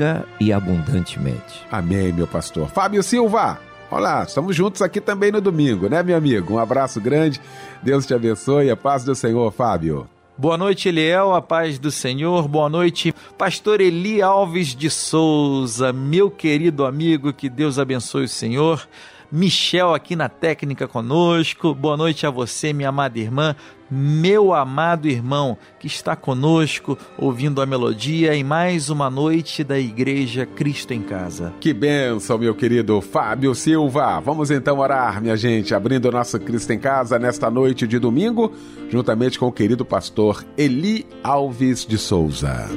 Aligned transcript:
rica 0.00 0.26
e 0.40 0.52
abundantemente. 0.52 1.66
Amém, 1.70 2.12
meu 2.12 2.26
pastor. 2.26 2.68
Fábio 2.68 3.02
Silva, 3.02 3.60
olá, 3.90 4.24
estamos 4.26 4.56
juntos 4.56 4.80
aqui 4.80 5.00
também 5.00 5.30
no 5.30 5.40
domingo, 5.40 5.88
né, 5.88 6.02
meu 6.02 6.16
amigo? 6.16 6.54
Um 6.54 6.58
abraço 6.58 7.00
grande, 7.00 7.40
Deus 7.82 8.06
te 8.06 8.14
abençoe, 8.14 8.70
a 8.70 8.76
paz 8.76 9.04
do 9.04 9.14
Senhor, 9.14 9.52
Fábio. 9.52 10.08
Boa 10.38 10.56
noite, 10.56 10.88
Eliel, 10.88 11.34
a 11.34 11.42
paz 11.42 11.78
do 11.78 11.90
Senhor. 11.90 12.48
Boa 12.48 12.70
noite, 12.70 13.14
pastor 13.36 13.78
Eli 13.78 14.22
Alves 14.22 14.74
de 14.74 14.88
Souza, 14.88 15.92
meu 15.92 16.30
querido 16.30 16.86
amigo, 16.86 17.30
que 17.30 17.50
Deus 17.50 17.78
abençoe 17.78 18.24
o 18.24 18.28
Senhor. 18.28 18.88
Michel 19.30 19.94
aqui 19.94 20.16
na 20.16 20.28
técnica 20.28 20.88
conosco. 20.88 21.74
Boa 21.74 21.96
noite 21.96 22.26
a 22.26 22.30
você, 22.30 22.72
minha 22.72 22.88
amada 22.88 23.18
irmã, 23.18 23.54
meu 23.90 24.54
amado 24.54 25.08
irmão 25.08 25.56
que 25.78 25.86
está 25.86 26.14
conosco 26.14 26.96
ouvindo 27.18 27.60
a 27.60 27.66
melodia 27.66 28.34
em 28.34 28.44
mais 28.44 28.90
uma 28.90 29.10
noite 29.10 29.64
da 29.64 29.78
Igreja 29.78 30.46
Cristo 30.46 30.92
em 30.92 31.02
Casa. 31.02 31.52
Que 31.60 31.72
benção, 31.72 32.38
meu 32.38 32.54
querido 32.54 33.00
Fábio 33.00 33.54
Silva. 33.54 34.20
Vamos 34.20 34.50
então 34.50 34.78
orar, 34.78 35.20
minha 35.20 35.36
gente, 35.36 35.74
abrindo 35.74 36.06
o 36.06 36.12
nosso 36.12 36.38
Cristo 36.38 36.72
em 36.72 36.78
Casa 36.78 37.18
nesta 37.18 37.50
noite 37.50 37.86
de 37.86 37.98
domingo, 37.98 38.52
juntamente 38.88 39.38
com 39.38 39.46
o 39.46 39.52
querido 39.52 39.84
pastor 39.84 40.44
Eli 40.56 41.06
Alves 41.22 41.84
de 41.86 41.98
Souza. 41.98 42.68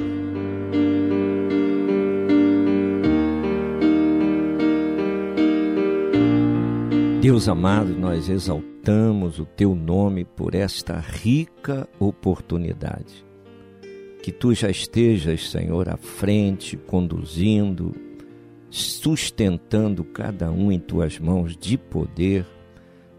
Deus 7.24 7.48
amado, 7.48 7.96
nós 7.96 8.28
exaltamos 8.28 9.38
o 9.38 9.46
teu 9.46 9.74
nome 9.74 10.26
por 10.26 10.54
esta 10.54 10.98
rica 11.00 11.88
oportunidade. 11.98 13.24
Que 14.22 14.30
tu 14.30 14.52
já 14.52 14.68
estejas, 14.68 15.48
Senhor, 15.48 15.88
à 15.88 15.96
frente, 15.96 16.76
conduzindo, 16.76 17.94
sustentando 18.68 20.04
cada 20.04 20.50
um 20.50 20.70
em 20.70 20.78
tuas 20.78 21.18
mãos 21.18 21.56
de 21.56 21.78
poder, 21.78 22.44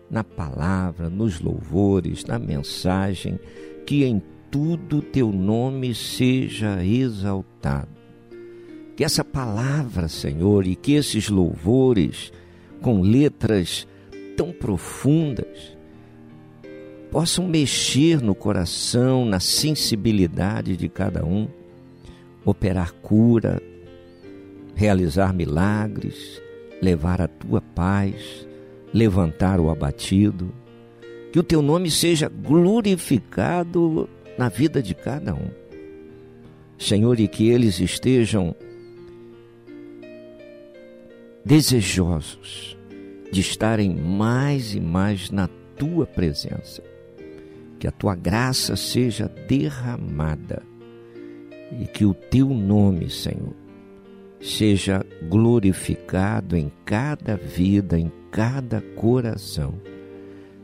na 0.08 0.24
palavra, 0.24 1.10
nos 1.10 1.40
louvores, 1.40 2.26
na 2.26 2.38
mensagem, 2.38 3.40
que 3.88 4.06
em 4.06 4.22
tudo 4.52 5.02
teu 5.02 5.32
nome 5.32 5.96
seja 5.96 6.86
exaltado. 6.86 7.90
Que 8.96 9.04
essa 9.04 9.24
palavra, 9.24 10.08
Senhor, 10.08 10.68
e 10.68 10.76
que 10.76 10.94
esses 10.94 11.28
louvores 11.28 12.32
com 12.84 13.02
letras 13.02 13.88
tão 14.36 14.52
profundas 14.52 15.76
possam 17.12 17.48
mexer 17.48 18.22
no 18.22 18.36
coração, 18.36 19.24
na 19.24 19.40
sensibilidade 19.40 20.76
de 20.76 20.90
cada 20.90 21.26
um, 21.26 21.48
operar 22.44 22.92
cura, 22.94 23.62
realizar 24.76 25.34
milagres, 25.34 26.42
levar 26.82 27.22
a 27.22 27.28
tua 27.28 27.62
paz, 27.62 28.46
levantar 28.94 29.62
o 29.62 29.70
abatido. 29.70 30.54
Que 31.32 31.40
o 31.40 31.44
teu 31.44 31.62
nome 31.62 31.90
seja 31.90 32.28
glorificado 32.28 34.10
na 34.38 34.50
vida 34.50 34.82
de 34.84 34.94
cada 34.94 35.34
um. 35.34 35.50
Senhor, 36.78 37.18
e 37.20 37.28
que 37.28 37.48
eles 37.48 37.80
estejam 37.80 38.54
desejosos 41.46 42.76
de 43.36 43.42
estarem 43.42 43.94
mais 43.94 44.74
e 44.74 44.80
mais 44.80 45.30
na 45.30 45.50
tua 45.76 46.08
presença. 46.08 46.82
Que 47.78 47.86
a 47.86 47.92
tua 47.92 48.16
graça 48.16 48.78
seja 48.78 49.28
derramada 49.28 50.64
e 51.78 51.86
que 51.86 52.06
o 52.06 52.14
teu 52.14 52.48
nome, 52.48 53.10
Senhor, 53.10 53.54
seja 54.40 55.06
glorificado 55.28 56.56
em 56.56 56.72
cada 56.86 57.36
vida, 57.36 58.00
em 58.00 58.10
cada 58.32 58.80
coração. 58.80 59.74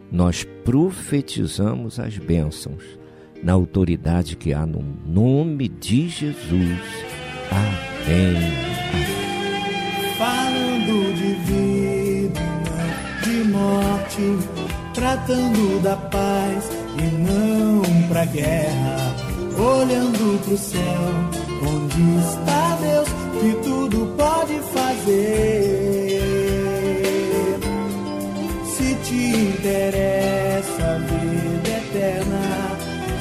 Nós 0.09 0.45
profetizamos 0.63 1.99
as 1.99 2.17
bênçãos 2.17 2.97
na 3.43 3.51
autoridade 3.51 4.37
que 4.37 4.53
há 4.53 4.65
no 4.65 4.81
nome 5.05 5.67
de 5.67 6.07
Jesus. 6.07 6.79
Amém. 7.51 8.37
Falando 10.17 11.13
de 11.17 11.33
vida 11.51 11.70
tratando 14.93 15.81
da 15.81 15.95
paz 15.95 16.69
e 16.97 17.03
não 17.15 17.81
pra 18.07 18.25
guerra. 18.25 19.15
Olhando 19.57 20.39
pro 20.43 20.57
céu, 20.57 20.81
onde 21.61 22.01
está 22.19 22.77
Deus 22.81 23.09
que 23.39 23.53
tudo 23.63 24.15
pode 24.17 24.59
fazer? 24.73 26.21
Se 28.65 28.95
te 29.03 29.21
interessa 29.49 30.83
a 30.83 30.97
vida 30.97 31.69
eterna, 31.69 32.43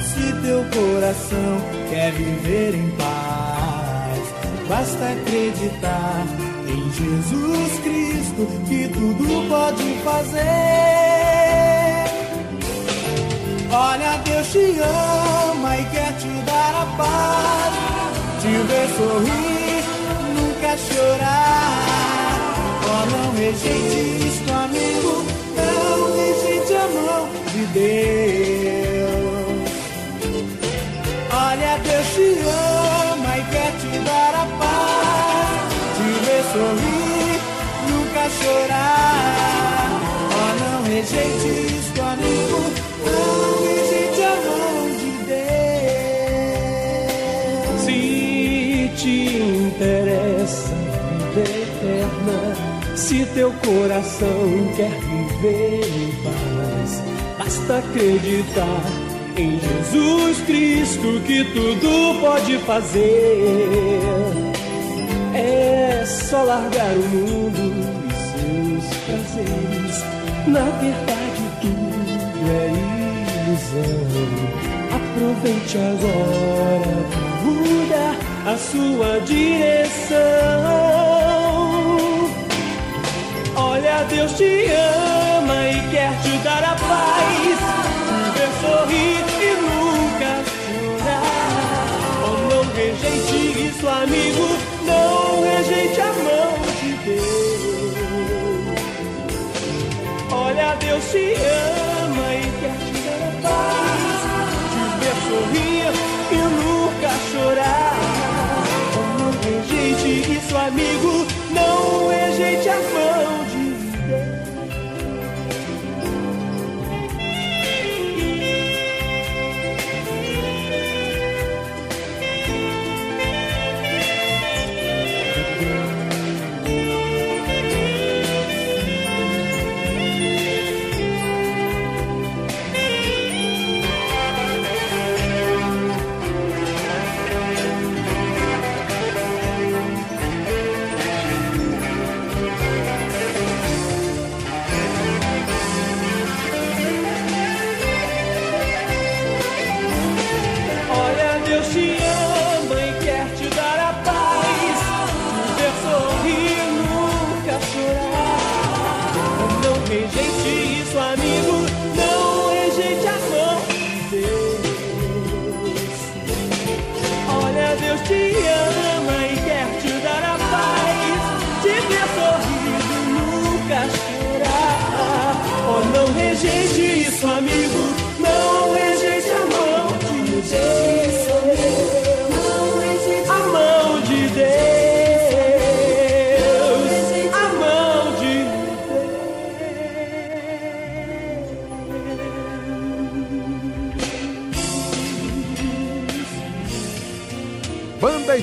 se 0.02 0.32
teu 0.42 0.64
coração 0.64 1.60
quer 1.90 2.12
viver 2.12 2.74
em 2.74 2.90
paz, 2.92 4.22
basta 4.68 5.10
acreditar 5.10 6.49
em 6.70 6.90
Jesus 6.92 7.80
Cristo 7.82 8.46
que 8.68 8.88
tudo 8.88 9.48
pode 9.48 9.98
fazer. 10.04 10.40
Olha, 13.72 14.16
Deus 14.24 14.46
te 14.48 14.80
ama 14.80 15.76
e 15.76 15.84
quer 15.86 16.12
te 16.16 16.28
dar 16.46 16.74
a 16.74 16.86
paz, 16.96 17.74
te 18.40 18.48
ver 18.48 18.88
sorrir, 18.96 19.84
nunca 20.36 20.76
chorar. 20.76 21.70
Oh, 22.86 23.04
não 23.10 23.28
rejeite 23.32 24.00
isto, 24.28 24.52
amigo, 24.52 25.14
não 25.56 25.96
rejeite 26.16 26.72
a 26.74 26.86
mão 26.88 27.28
de 27.52 27.62
Deus. 27.66 28.00
Olha, 31.32 31.78
Deus 31.78 32.06
te 32.14 32.28
ama 32.48 32.69
sorrir, 36.52 37.40
nunca 37.88 38.22
chorar. 38.30 39.88
Oh, 40.36 40.52
não 40.62 40.78
rejeite 40.84 41.48
isto, 41.78 41.98
amigo, 42.02 42.60
não 43.06 43.44
rejeite 43.66 44.22
a 44.22 44.34
mão 44.46 44.76
de 44.98 45.12
Deus. 47.66 47.80
Se 47.84 47.98
te 48.96 49.16
interessa 49.68 50.74
vida 51.08 51.42
eterna, 51.42 52.40
se 52.96 53.18
teu 53.26 53.50
coração 53.64 54.40
quer 54.76 54.98
viver 55.00 55.84
em 55.84 56.10
paz, 56.24 56.90
basta 57.38 57.78
acreditar 57.78 58.82
Em 59.36 59.58
Jesus 59.60 60.40
Cristo 60.44 61.20
que 61.24 61.44
tudo 61.44 62.20
pode 62.20 62.58
fazer. 62.58 64.49
É 65.34 66.04
só 66.06 66.42
largar 66.42 66.92
o 66.92 67.08
mundo 67.08 67.72
e 68.06 68.12
seus 68.30 68.86
prazeres. 69.04 70.04
Na 70.46 70.64
verdade, 70.80 71.42
tudo 71.60 72.50
é 72.50 72.72
ilusão. 73.46 74.00
Aproveite 74.96 75.78
agora 75.78 76.96
para 77.10 77.30
mudar 77.44 78.14
a 78.46 78.56
sua 78.56 79.20
direção. 79.20 80.18
Olha, 83.56 84.04
Deus 84.08 84.32
te 84.32 84.66
ama 85.46 85.68
e 85.68 85.90
quer 85.90 86.12
te 86.22 86.38
dar 86.38 86.64
a 86.64 86.74
paz, 86.74 86.89
Olha, 101.12 101.34
Deus 101.40 101.59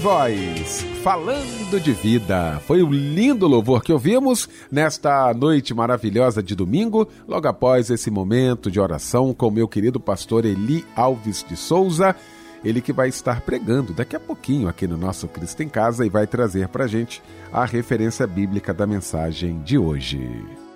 Voz, 0.08 0.84
falando 1.04 1.82
de 1.82 1.92
vida. 1.92 2.62
Foi 2.66 2.82
um 2.82 2.90
lindo 2.90 3.46
louvor 3.46 3.84
que 3.84 3.92
ouvimos 3.92 4.48
nesta 4.72 5.34
noite 5.34 5.74
maravilhosa 5.74 6.42
de 6.42 6.56
domingo, 6.56 7.10
logo 7.28 7.46
após 7.46 7.90
esse 7.90 8.10
momento 8.10 8.72
de 8.72 8.80
oração 8.80 9.34
com 9.34 9.52
meu 9.52 9.68
querido 9.68 10.00
pastor 10.00 10.46
Eli 10.46 10.86
Alves 10.96 11.44
de 11.44 11.58
Souza. 11.58 12.16
Ele 12.64 12.80
que 12.80 12.94
vai 12.94 13.10
estar 13.10 13.42
pregando 13.42 13.92
daqui 13.92 14.16
a 14.16 14.20
pouquinho 14.20 14.70
aqui 14.70 14.88
no 14.88 14.96
nosso 14.96 15.28
Cristo 15.28 15.62
em 15.62 15.68
Casa 15.68 16.06
e 16.06 16.10
vai 16.10 16.26
trazer 16.26 16.70
para 16.70 16.88
gente 16.88 17.22
a 17.52 17.66
referência 17.66 18.26
bíblica 18.26 18.74
da 18.74 18.88
mensagem 18.88 19.60
de 19.60 19.78
hoje. 19.78 20.26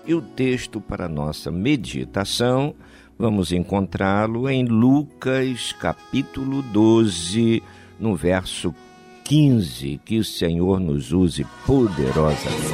E 0.06 0.14
o 0.14 0.22
texto 0.22 0.82
para 0.82 1.08
nossa 1.08 1.50
meditação, 1.50 2.76
vamos 3.18 3.54
encontrá-lo 3.54 4.50
em 4.50 4.66
Lucas 4.66 5.72
capítulo 5.80 6.62
12, 6.62 7.64
no 7.98 8.14
verso 8.14 8.76
15. 9.24 10.00
Que 10.04 10.20
o 10.20 10.24
Senhor 10.24 10.80
nos 10.80 11.12
use 11.12 11.46
poderosamente. 11.66 12.72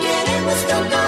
Queremos 0.00 0.64
cantar. 0.64 0.99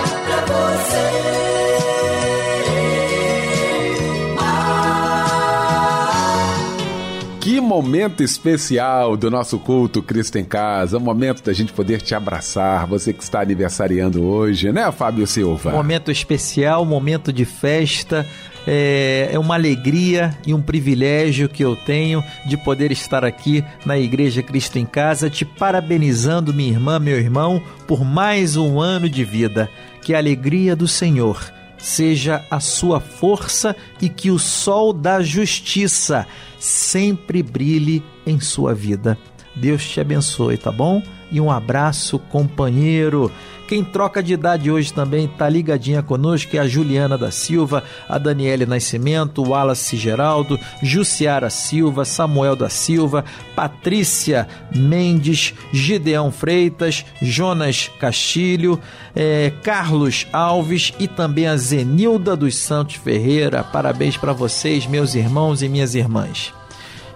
Momento 7.72 8.22
especial 8.22 9.16
do 9.16 9.30
nosso 9.30 9.58
culto 9.58 10.02
Cristo 10.02 10.36
em 10.36 10.44
Casa, 10.44 10.98
o 10.98 11.00
momento 11.00 11.42
da 11.42 11.54
gente 11.54 11.72
poder 11.72 12.02
te 12.02 12.14
abraçar, 12.14 12.86
você 12.86 13.14
que 13.14 13.22
está 13.22 13.40
aniversariando 13.40 14.22
hoje, 14.22 14.70
né, 14.70 14.92
Fábio 14.92 15.26
Silva? 15.26 15.70
Momento 15.70 16.10
especial, 16.10 16.84
momento 16.84 17.32
de 17.32 17.46
festa. 17.46 18.26
É, 18.64 19.30
é 19.32 19.38
uma 19.38 19.54
alegria 19.54 20.36
e 20.46 20.52
um 20.52 20.60
privilégio 20.60 21.48
que 21.48 21.64
eu 21.64 21.74
tenho 21.74 22.22
de 22.46 22.56
poder 22.58 22.92
estar 22.92 23.24
aqui 23.24 23.64
na 23.84 23.98
Igreja 23.98 24.42
Cristo 24.42 24.78
em 24.78 24.84
Casa, 24.84 25.30
te 25.30 25.44
parabenizando, 25.44 26.54
minha 26.54 26.70
irmã, 26.70 26.98
meu 26.98 27.16
irmão, 27.16 27.60
por 27.88 28.04
mais 28.04 28.54
um 28.56 28.78
ano 28.78 29.08
de 29.08 29.24
vida. 29.24 29.68
Que 30.02 30.14
a 30.14 30.18
alegria 30.18 30.76
do 30.76 30.86
Senhor 30.86 31.52
seja 31.78 32.44
a 32.50 32.60
sua 32.60 33.00
força 33.00 33.74
e 34.00 34.08
que 34.08 34.30
o 34.30 34.38
sol 34.38 34.92
da 34.92 35.20
justiça 35.20 36.26
sempre 36.62 37.42
brilhe 37.42 38.02
em 38.24 38.38
sua 38.38 38.72
vida. 38.74 39.18
Deus 39.54 39.86
te 39.86 40.00
abençoe, 40.00 40.56
tá 40.56 40.70
bom? 40.70 41.02
E 41.30 41.40
um 41.40 41.50
abraço, 41.50 42.18
companheiro. 42.18 43.30
Quem 43.72 43.82
troca 43.82 44.22
de 44.22 44.34
idade 44.34 44.70
hoje 44.70 44.92
também 44.92 45.26
tá 45.26 45.48
ligadinha 45.48 46.02
conosco 46.02 46.54
é 46.54 46.58
a 46.58 46.68
Juliana 46.68 47.16
da 47.16 47.30
Silva, 47.30 47.82
a 48.06 48.18
Daniele 48.18 48.66
Nascimento, 48.66 49.42
Wallace 49.42 49.96
Geraldo, 49.96 50.60
Jussiara 50.82 51.48
Silva, 51.48 52.04
Samuel 52.04 52.54
da 52.54 52.68
Silva, 52.68 53.24
Patrícia 53.56 54.46
Mendes, 54.76 55.54
Gideão 55.72 56.30
Freitas, 56.30 57.02
Jonas 57.22 57.90
Castilho, 57.98 58.78
eh, 59.16 59.50
Carlos 59.62 60.26
Alves 60.34 60.92
e 60.98 61.08
também 61.08 61.46
a 61.46 61.56
Zenilda 61.56 62.36
dos 62.36 62.58
Santos 62.58 62.96
Ferreira. 62.96 63.64
Parabéns 63.64 64.18
para 64.18 64.34
vocês, 64.34 64.86
meus 64.86 65.14
irmãos 65.14 65.62
e 65.62 65.68
minhas 65.70 65.94
irmãs. 65.94 66.52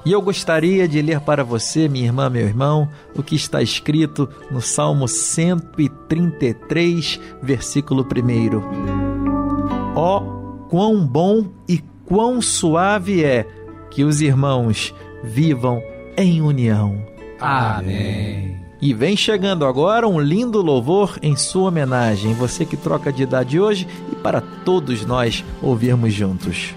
E 0.06 0.12
eu 0.12 0.22
gostaria 0.22 0.86
de 0.86 1.02
ler 1.02 1.18
para 1.18 1.42
você, 1.42 1.88
minha 1.88 2.04
irmã, 2.04 2.30
meu 2.30 2.46
irmão, 2.46 2.88
o 3.16 3.24
que 3.24 3.34
está 3.34 3.60
escrito 3.60 4.28
no 4.52 4.62
Salmo 4.62 5.08
133, 5.08 7.18
versículo 7.42 8.06
1. 8.06 9.96
Ó, 9.96 10.20
quão 10.68 11.04
bom 11.04 11.46
e 11.68 11.82
quão 12.04 12.40
suave 12.40 13.24
é 13.24 13.48
que 13.90 14.04
os 14.04 14.20
irmãos 14.20 14.94
vivam 15.24 15.82
em 16.16 16.40
união. 16.40 17.04
Amém. 17.40 18.64
E 18.80 18.94
vem 18.94 19.16
chegando 19.16 19.66
agora 19.66 20.06
um 20.06 20.20
lindo 20.20 20.62
louvor 20.62 21.18
em 21.20 21.34
sua 21.34 21.70
homenagem, 21.70 22.32
você 22.32 22.64
que 22.64 22.76
troca 22.76 23.12
de 23.12 23.24
idade 23.24 23.58
hoje 23.58 23.88
e 24.12 24.14
para 24.14 24.40
todos 24.40 25.04
nós 25.04 25.44
ouvirmos 25.60 26.14
juntos. 26.14 26.76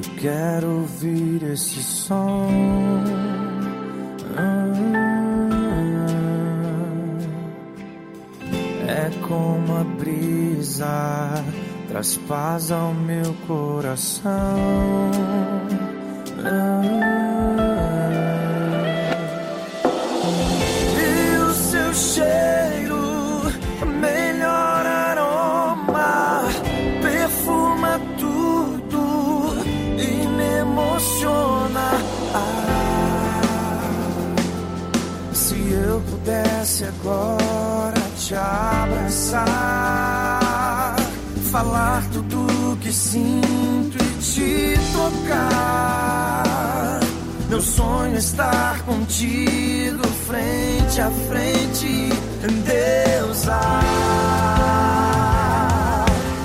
Eu 0.00 0.16
quero 0.16 0.80
ouvir 0.80 1.42
esse 1.42 1.82
som. 1.82 2.48
É 8.88 9.10
como 9.26 9.76
a 9.76 9.84
brisa 9.98 11.44
traz 11.88 12.16
paz 12.28 12.70
ao 12.72 12.94
meu 12.94 13.34
coração. 13.46 15.10
E 20.96 21.36
o 21.38 21.52
seu 21.52 21.94
cheiro, 21.94 22.69
agora 37.00 38.00
te 38.16 38.34
abraçar, 38.34 39.46
falar 41.50 42.04
tudo 42.12 42.76
que 42.80 42.92
sinto 42.92 43.96
e 43.96 44.18
te 44.18 44.74
tocar. 44.92 47.00
Meu 47.48 47.62
sonho 47.62 48.14
é 48.14 48.18
estar 48.18 48.82
contigo 48.82 50.06
frente 50.26 51.00
a 51.00 51.10
frente, 51.28 52.10
Deus. 52.66 53.48
Ah, 53.48 54.84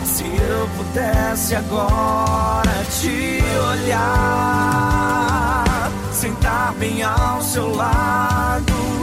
se 0.05 0.23
eu 0.23 0.69
pudesse 0.77 1.55
agora 1.55 2.85
te 2.99 3.41
olhar, 3.73 5.65
sentar 6.11 6.73
bem 6.75 7.03
ao 7.03 7.41
seu 7.41 7.75
lado 7.75 8.94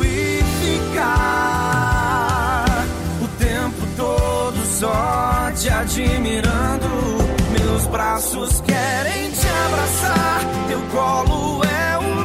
ficar 1.02 2.86
o 3.20 3.28
tempo 3.38 3.86
todo 3.96 4.64
só 4.66 5.50
te 5.56 5.68
admirando. 5.68 6.88
Meus 7.58 7.86
braços 7.86 8.60
querem 8.62 9.30
te 9.30 9.46
abraçar, 9.66 10.40
teu 10.68 10.80
colo 10.92 11.62
é 11.64 11.98
o 11.98 12.21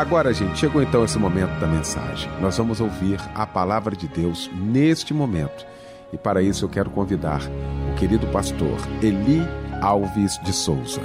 Agora, 0.00 0.32
gente, 0.32 0.58
chegou 0.58 0.82
então 0.82 1.04
esse 1.04 1.18
momento 1.18 1.60
da 1.60 1.66
mensagem. 1.66 2.30
Nós 2.40 2.56
vamos 2.56 2.80
ouvir 2.80 3.20
a 3.34 3.46
palavra 3.46 3.94
de 3.94 4.08
Deus 4.08 4.50
neste 4.54 5.12
momento. 5.12 5.66
E 6.10 6.16
para 6.16 6.40
isso 6.40 6.64
eu 6.64 6.70
quero 6.70 6.88
convidar 6.88 7.42
o 7.92 7.94
querido 7.96 8.26
pastor 8.28 8.78
Eli 9.02 9.42
Alves 9.82 10.40
de 10.42 10.54
Souza. 10.54 11.02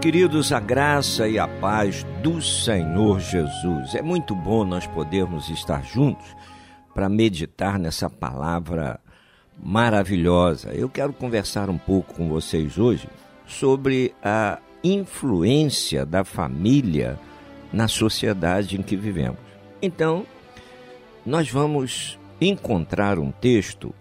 Queridos, 0.00 0.52
a 0.52 0.60
graça 0.60 1.26
e 1.26 1.36
a 1.36 1.48
paz 1.48 2.04
do 2.22 2.40
Senhor 2.40 3.18
Jesus. 3.18 3.92
É 3.92 4.02
muito 4.02 4.36
bom 4.36 4.64
nós 4.64 4.86
podermos 4.86 5.50
estar 5.50 5.82
juntos 5.82 6.28
para 6.94 7.08
meditar 7.08 7.76
nessa 7.76 8.08
palavra 8.08 9.00
maravilhosa. 9.60 10.70
Eu 10.72 10.88
quero 10.88 11.12
conversar 11.12 11.68
um 11.68 11.76
pouco 11.76 12.14
com 12.14 12.28
vocês 12.28 12.78
hoje 12.78 13.08
sobre 13.48 14.14
a 14.22 14.60
influência 14.92 16.04
da 16.04 16.24
família 16.24 17.18
na 17.72 17.88
sociedade 17.88 18.78
em 18.78 18.82
que 18.82 18.96
vivemos. 18.96 19.40
Então, 19.80 20.24
nós 21.24 21.50
vamos 21.50 22.18
encontrar 22.40 23.18
um 23.18 23.30
texto 23.30 23.94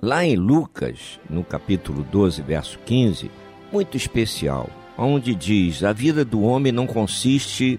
lá 0.00 0.24
em 0.24 0.36
Lucas, 0.36 1.20
no 1.28 1.44
capítulo 1.44 2.02
12, 2.02 2.42
verso 2.42 2.78
15, 2.84 3.30
muito 3.72 3.96
especial, 3.96 4.68
onde 4.96 5.34
diz: 5.34 5.84
A 5.84 5.92
vida 5.92 6.24
do 6.24 6.42
homem 6.42 6.72
não 6.72 6.86
consiste 6.86 7.78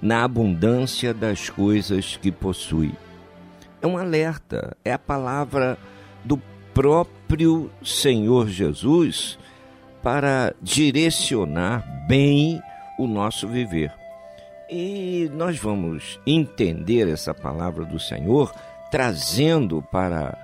na 0.00 0.24
abundância 0.24 1.14
das 1.14 1.48
coisas 1.48 2.16
que 2.16 2.30
possui. 2.30 2.92
É 3.80 3.86
um 3.86 3.98
alerta, 3.98 4.76
é 4.84 4.92
a 4.92 4.98
palavra 4.98 5.78
do 6.24 6.40
próprio 6.72 7.70
Senhor 7.82 8.48
Jesus 8.48 9.38
para 10.04 10.54
direcionar 10.60 11.82
bem 12.06 12.62
o 12.98 13.06
nosso 13.06 13.48
viver. 13.48 13.90
E 14.70 15.30
nós 15.34 15.58
vamos 15.58 16.20
entender 16.26 17.08
essa 17.08 17.32
palavra 17.32 17.86
do 17.86 17.98
Senhor 17.98 18.54
trazendo 18.90 19.82
para 19.90 20.38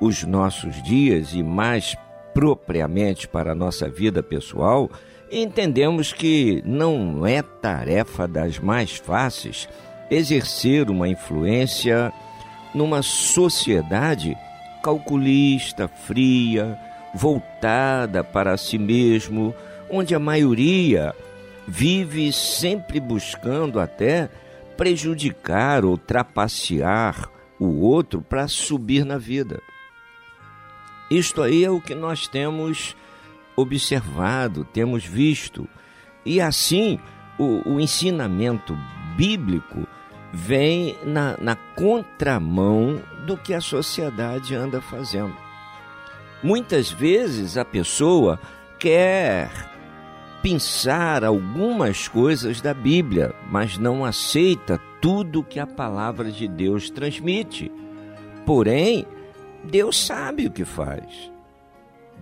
os 0.00 0.24
nossos 0.24 0.82
dias 0.82 1.32
e 1.32 1.44
mais 1.44 1.96
propriamente 2.34 3.28
para 3.28 3.52
a 3.52 3.54
nossa 3.54 3.88
vida 3.88 4.20
pessoal, 4.20 4.90
entendemos 5.30 6.12
que 6.12 6.60
não 6.66 7.24
é 7.24 7.40
tarefa 7.40 8.26
das 8.26 8.58
mais 8.58 8.96
fáceis 8.96 9.68
exercer 10.10 10.90
uma 10.90 11.08
influência 11.08 12.12
numa 12.74 13.00
sociedade 13.00 14.36
calculista, 14.82 15.86
fria, 15.88 16.78
voltada 17.14 18.24
para 18.24 18.56
si 18.56 18.78
mesmo, 18.78 19.54
onde 19.90 20.14
a 20.14 20.18
maioria 20.18 21.14
vive 21.66 22.32
sempre 22.32 23.00
buscando 23.00 23.78
até 23.80 24.28
prejudicar 24.76 25.84
ou 25.84 25.96
trapacear 25.96 27.30
o 27.58 27.80
outro 27.80 28.20
para 28.20 28.48
subir 28.48 29.04
na 29.04 29.16
vida. 29.16 29.60
Isto 31.10 31.42
aí 31.42 31.64
é 31.64 31.70
o 31.70 31.80
que 31.80 31.94
nós 31.94 32.26
temos 32.26 32.96
observado, 33.56 34.64
temos 34.64 35.04
visto. 35.04 35.68
E 36.24 36.40
assim, 36.40 36.98
o, 37.38 37.74
o 37.74 37.80
ensinamento 37.80 38.76
bíblico 39.16 39.86
vem 40.32 40.96
na, 41.04 41.36
na 41.38 41.54
contramão 41.54 43.00
do 43.26 43.36
que 43.36 43.54
a 43.54 43.60
sociedade 43.60 44.54
anda 44.54 44.80
fazendo. 44.80 45.43
Muitas 46.44 46.90
vezes 46.90 47.56
a 47.56 47.64
pessoa 47.64 48.38
quer 48.78 49.50
pensar 50.42 51.24
algumas 51.24 52.06
coisas 52.06 52.60
da 52.60 52.74
Bíblia, 52.74 53.34
mas 53.50 53.78
não 53.78 54.04
aceita 54.04 54.78
tudo 55.00 55.42
que 55.42 55.58
a 55.58 55.66
palavra 55.66 56.30
de 56.30 56.46
Deus 56.46 56.90
transmite. 56.90 57.72
Porém, 58.44 59.06
Deus 59.64 59.98
sabe 59.98 60.46
o 60.46 60.50
que 60.50 60.66
faz. 60.66 61.32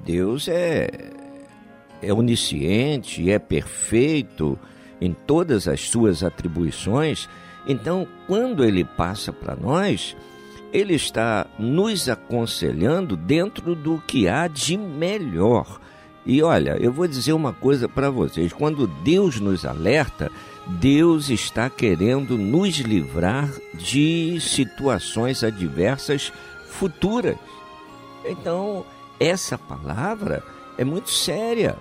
Deus 0.04 0.46
é, 0.46 0.88
é 2.00 2.14
onisciente, 2.14 3.28
é 3.28 3.40
perfeito 3.40 4.56
em 5.00 5.12
todas 5.12 5.66
as 5.66 5.88
suas 5.88 6.22
atribuições. 6.22 7.28
Então, 7.66 8.06
quando 8.28 8.64
ele 8.64 8.85
passa 8.85 9.32
para 9.32 9.56
nós, 9.56 10.16
ele 10.72 10.94
está 10.94 11.46
nos 11.58 12.08
aconselhando 12.08 13.16
dentro 13.16 13.74
do 13.74 14.02
que 14.06 14.26
há 14.26 14.48
de 14.48 14.76
melhor. 14.76 15.80
E 16.24 16.42
olha, 16.42 16.76
eu 16.80 16.92
vou 16.92 17.06
dizer 17.06 17.32
uma 17.32 17.52
coisa 17.52 17.88
para 17.88 18.08
vocês: 18.08 18.52
quando 18.52 18.87
Deus 18.87 19.38
nos 19.38 19.64
alerta, 19.66 20.30
Deus 20.66 21.28
está 21.28 21.68
querendo 21.68 22.38
nos 22.38 22.76
livrar 22.78 23.50
de 23.74 24.38
situações 24.40 25.42
adversas 25.44 26.32
futuras. 26.68 27.37
Então, 28.24 28.87
essa 29.18 29.58
palavra 29.58 30.42
é 30.78 30.85
muito 30.85 31.11
séria. 31.11 31.76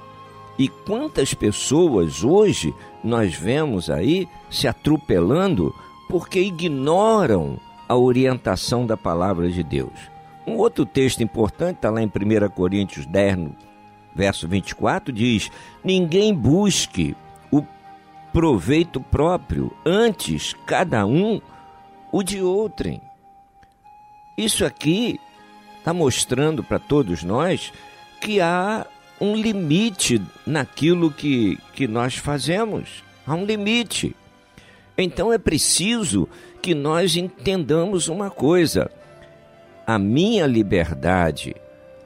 E 0.58 0.67
quantas 0.67 1.34
pessoas 1.34 2.23
hoje 2.23 2.73
nós 3.04 3.34
vemos 3.34 3.89
aí 3.89 4.27
se 4.49 4.67
atropelando 4.67 5.73
porque 6.10 6.39
ignoram 6.39 7.58
a 7.91 7.97
orientação 7.97 8.86
da 8.86 8.95
palavra 8.95 9.49
de 9.49 9.62
Deus. 9.62 9.91
Um 10.47 10.56
outro 10.56 10.86
texto 10.86 11.21
importante 11.21 11.75
está 11.75 11.89
lá 11.89 12.01
em 12.01 12.06
1 12.06 12.49
Coríntios 12.51 13.06
10, 13.06 13.49
verso 14.15 14.47
24, 14.47 15.12
diz: 15.12 15.51
Ninguém 15.84 16.34
busque 16.34 17.17
o 17.51 17.62
proveito 18.32 19.01
próprio, 19.01 19.75
antes 19.86 20.56
cada 20.65 21.06
um 21.06 21.41
o 22.13 22.23
de 22.23 22.41
outrem. 22.41 23.01
Isso 24.38 24.65
aqui 24.65 25.19
está 25.77 25.93
mostrando 25.93 26.63
para 26.63 26.80
todos 26.80 27.23
nós 27.23 27.73
que 28.21 28.39
há 28.39 28.88
um 29.19 29.36
limite 29.36 30.21
naquilo 30.47 31.12
que, 31.12 31.58
que 31.73 31.89
nós 31.89 32.15
fazemos. 32.15 33.04
Há 33.27 33.36
um 33.36 33.43
limite. 33.43 34.15
Então 34.97 35.34
é 35.34 35.38
preciso 35.38 36.30
que 36.62 36.76
nós 36.76 37.15
entendamos 37.15 38.08
uma 38.08 38.30
coisa: 38.30 38.89
a 39.86 39.97
minha 39.97 40.45
liberdade 40.45 41.56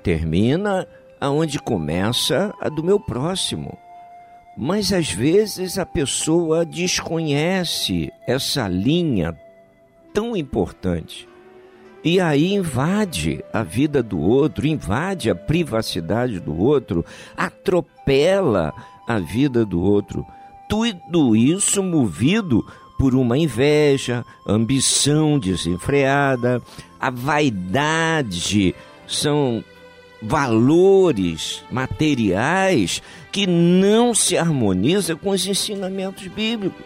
termina 0.02 0.88
aonde 1.20 1.60
começa 1.60 2.54
a 2.62 2.70
do 2.70 2.84
meu 2.84 3.00
próximo. 3.00 3.78
Mas 4.58 4.94
às 4.94 5.12
vezes 5.12 5.78
a 5.78 5.86
pessoa 5.86 6.66
desconhece 6.66 8.12
essa 8.26 8.68
linha 8.68 9.38
tão 10.14 10.36
importante. 10.36 11.28
E 12.04 12.22
aí 12.22 12.54
invade 12.54 13.44
a 13.52 13.64
vida 13.64 14.02
do 14.02 14.20
outro, 14.20 14.68
invade 14.68 15.30
a 15.30 15.36
privacidade 15.36 16.40
do 16.40 16.56
outro, 16.56 17.04
atropela 17.36 18.72
a 19.08 19.20
vida 19.20 19.66
do 19.66 19.82
outro. 19.82 20.26
Tudo 20.70 21.36
isso 21.36 21.84
movido 21.84 22.64
por 23.06 23.14
uma 23.14 23.38
inveja, 23.38 24.26
ambição 24.48 25.38
desenfreada, 25.38 26.60
a 27.00 27.12
vaidade 27.12 28.74
são 29.08 29.64
valores 30.20 31.64
materiais 31.70 33.04
que 33.32 33.46
não 33.46 34.16
se 34.16 34.36
harmonizam 34.36 35.16
com 35.16 35.30
os 35.30 35.46
ensinamentos 35.46 36.26
bíblicos. 36.30 36.84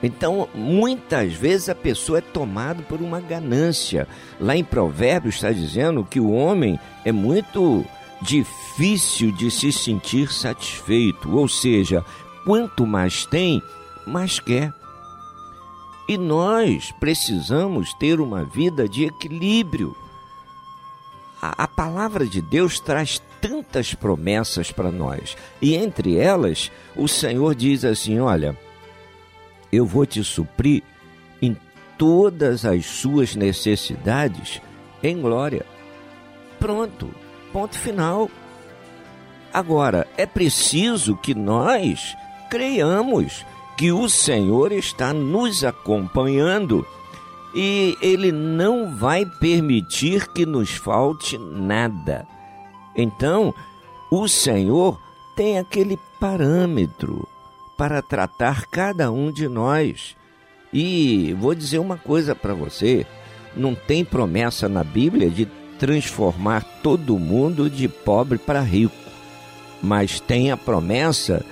Então, 0.00 0.48
muitas 0.54 1.32
vezes 1.32 1.68
a 1.68 1.74
pessoa 1.74 2.18
é 2.18 2.20
tomada 2.20 2.80
por 2.84 3.00
uma 3.00 3.18
ganância. 3.18 4.06
Lá 4.38 4.54
em 4.54 4.62
Provérbios 4.62 5.34
está 5.34 5.50
dizendo 5.50 6.06
que 6.08 6.20
o 6.20 6.30
homem 6.30 6.78
é 7.04 7.10
muito 7.10 7.84
difícil 8.22 9.32
de 9.32 9.50
se 9.50 9.72
sentir 9.72 10.32
satisfeito, 10.32 11.36
ou 11.36 11.48
seja, 11.48 12.04
quanto 12.44 12.86
mais 12.86 13.26
tem, 13.26 13.60
mais 14.08 14.40
quer. 14.40 14.72
E 16.08 16.16
nós 16.16 16.90
precisamos 16.92 17.92
ter 17.94 18.20
uma 18.20 18.44
vida 18.44 18.88
de 18.88 19.04
equilíbrio. 19.04 19.94
A, 21.40 21.64
a 21.64 21.68
palavra 21.68 22.26
de 22.26 22.40
Deus 22.40 22.80
traz 22.80 23.22
tantas 23.40 23.94
promessas 23.94 24.72
para 24.72 24.90
nós, 24.90 25.36
e 25.62 25.76
entre 25.76 26.16
elas, 26.16 26.72
o 26.96 27.06
Senhor 27.06 27.54
diz 27.54 27.84
assim: 27.84 28.18
Olha, 28.18 28.58
eu 29.70 29.84
vou 29.84 30.06
te 30.06 30.24
suprir 30.24 30.82
em 31.40 31.56
todas 31.96 32.64
as 32.64 32.86
suas 32.86 33.36
necessidades 33.36 34.60
em 35.02 35.20
glória. 35.20 35.64
Pronto, 36.58 37.14
ponto 37.52 37.78
final. 37.78 38.30
Agora, 39.52 40.06
é 40.16 40.26
preciso 40.26 41.16
que 41.16 41.34
nós 41.34 42.16
creiamos 42.50 43.44
que 43.78 43.92
o 43.92 44.08
Senhor 44.08 44.72
está 44.72 45.12
nos 45.12 45.62
acompanhando 45.62 46.84
e 47.54 47.96
Ele 48.02 48.32
não 48.32 48.96
vai 48.96 49.24
permitir 49.24 50.26
que 50.32 50.44
nos 50.44 50.70
falte 50.70 51.38
nada. 51.38 52.26
Então, 52.96 53.54
o 54.10 54.26
Senhor 54.26 55.00
tem 55.36 55.60
aquele 55.60 55.96
parâmetro 56.18 57.26
para 57.76 58.02
tratar 58.02 58.66
cada 58.66 59.12
um 59.12 59.30
de 59.30 59.46
nós. 59.46 60.16
E 60.72 61.32
vou 61.38 61.54
dizer 61.54 61.78
uma 61.78 61.96
coisa 61.96 62.34
para 62.34 62.54
você: 62.54 63.06
não 63.56 63.76
tem 63.76 64.04
promessa 64.04 64.68
na 64.68 64.82
Bíblia 64.82 65.30
de 65.30 65.46
transformar 65.78 66.64
todo 66.82 67.16
mundo 67.16 67.70
de 67.70 67.86
pobre 67.86 68.38
para 68.38 68.60
rico, 68.60 68.96
mas 69.80 70.18
tem 70.18 70.50
a 70.50 70.56
promessa 70.56 71.46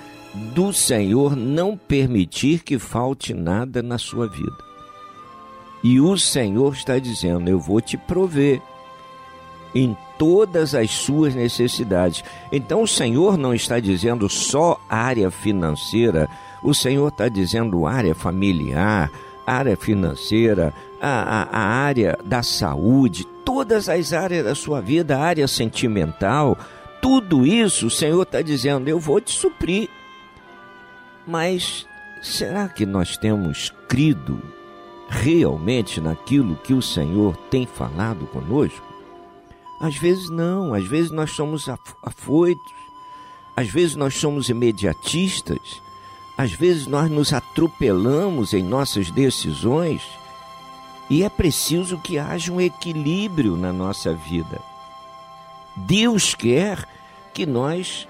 do 0.54 0.72
Senhor 0.72 1.34
não 1.34 1.76
permitir 1.76 2.62
que 2.62 2.78
falte 2.78 3.32
nada 3.32 3.82
na 3.82 3.98
sua 3.98 4.28
vida. 4.28 4.56
E 5.82 6.00
o 6.00 6.16
Senhor 6.18 6.74
está 6.74 6.98
dizendo: 6.98 7.48
Eu 7.48 7.58
vou 7.58 7.80
te 7.80 7.96
prover 7.96 8.60
em 9.74 9.96
todas 10.18 10.74
as 10.74 10.90
suas 10.90 11.34
necessidades. 11.34 12.24
Então 12.50 12.82
o 12.82 12.88
Senhor 12.88 13.36
não 13.36 13.54
está 13.54 13.78
dizendo 13.78 14.28
só 14.28 14.80
área 14.88 15.30
financeira, 15.30 16.28
o 16.62 16.74
Senhor 16.74 17.08
está 17.08 17.28
dizendo 17.28 17.86
área 17.86 18.14
familiar, 18.14 19.10
área 19.46 19.76
financeira, 19.76 20.72
a, 21.00 21.42
a, 21.42 21.42
a 21.44 21.62
área 21.62 22.18
da 22.24 22.42
saúde, 22.42 23.24
todas 23.44 23.88
as 23.88 24.12
áreas 24.12 24.44
da 24.44 24.54
sua 24.54 24.80
vida, 24.80 25.18
área 25.18 25.46
sentimental, 25.46 26.58
tudo 27.00 27.46
isso 27.46 27.86
o 27.86 27.90
Senhor 27.90 28.22
está 28.22 28.42
dizendo: 28.42 28.88
eu 28.88 28.98
vou 28.98 29.20
te 29.20 29.32
suprir. 29.32 29.88
Mas 31.26 31.86
será 32.22 32.68
que 32.68 32.86
nós 32.86 33.16
temos 33.16 33.72
crido 33.88 34.40
realmente 35.08 36.00
naquilo 36.00 36.56
que 36.56 36.72
o 36.72 36.82
Senhor 36.82 37.36
tem 37.50 37.66
falado 37.66 38.26
conosco? 38.26 38.86
Às 39.80 39.96
vezes 39.96 40.30
não, 40.30 40.72
às 40.72 40.86
vezes 40.86 41.10
nós 41.10 41.32
somos 41.32 41.68
afoitos, 42.02 42.72
às 43.56 43.68
vezes 43.68 43.96
nós 43.96 44.14
somos 44.14 44.48
imediatistas, 44.48 45.82
às 46.38 46.52
vezes 46.52 46.86
nós 46.86 47.10
nos 47.10 47.32
atropelamos 47.32 48.52
em 48.52 48.62
nossas 48.62 49.10
decisões 49.10 50.02
e 51.08 51.22
é 51.22 51.28
preciso 51.28 51.98
que 51.98 52.18
haja 52.18 52.52
um 52.52 52.60
equilíbrio 52.60 53.56
na 53.56 53.72
nossa 53.72 54.12
vida. 54.12 54.60
Deus 55.76 56.34
quer 56.34 56.86
que 57.32 57.46
nós 57.46 58.08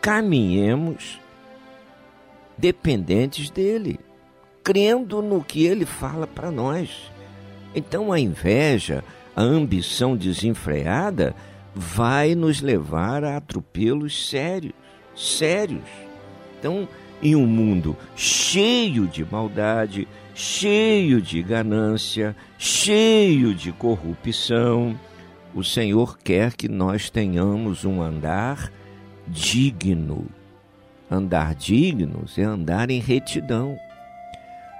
caminhemos 0.00 1.18
dependentes 2.62 3.50
dele, 3.50 3.98
crendo 4.62 5.20
no 5.20 5.42
que 5.42 5.66
ele 5.66 5.84
fala 5.84 6.28
para 6.28 6.48
nós. 6.48 7.10
Então 7.74 8.12
a 8.12 8.20
inveja, 8.20 9.02
a 9.34 9.42
ambição 9.42 10.16
desenfreada 10.16 11.34
vai 11.74 12.36
nos 12.36 12.60
levar 12.60 13.24
a 13.24 13.36
atropelos 13.36 14.28
sérios, 14.28 14.74
sérios. 15.12 15.82
Então, 16.56 16.88
em 17.20 17.34
um 17.34 17.48
mundo 17.48 17.96
cheio 18.14 19.08
de 19.08 19.24
maldade, 19.24 20.06
cheio 20.32 21.20
de 21.20 21.42
ganância, 21.42 22.36
cheio 22.56 23.56
de 23.56 23.72
corrupção, 23.72 24.96
o 25.52 25.64
Senhor 25.64 26.16
quer 26.16 26.54
que 26.54 26.68
nós 26.68 27.10
tenhamos 27.10 27.84
um 27.84 28.00
andar 28.00 28.70
digno. 29.26 30.28
Andar 31.12 31.54
dignos 31.54 32.38
é 32.38 32.42
andar 32.42 32.90
em 32.90 32.98
retidão. 32.98 33.78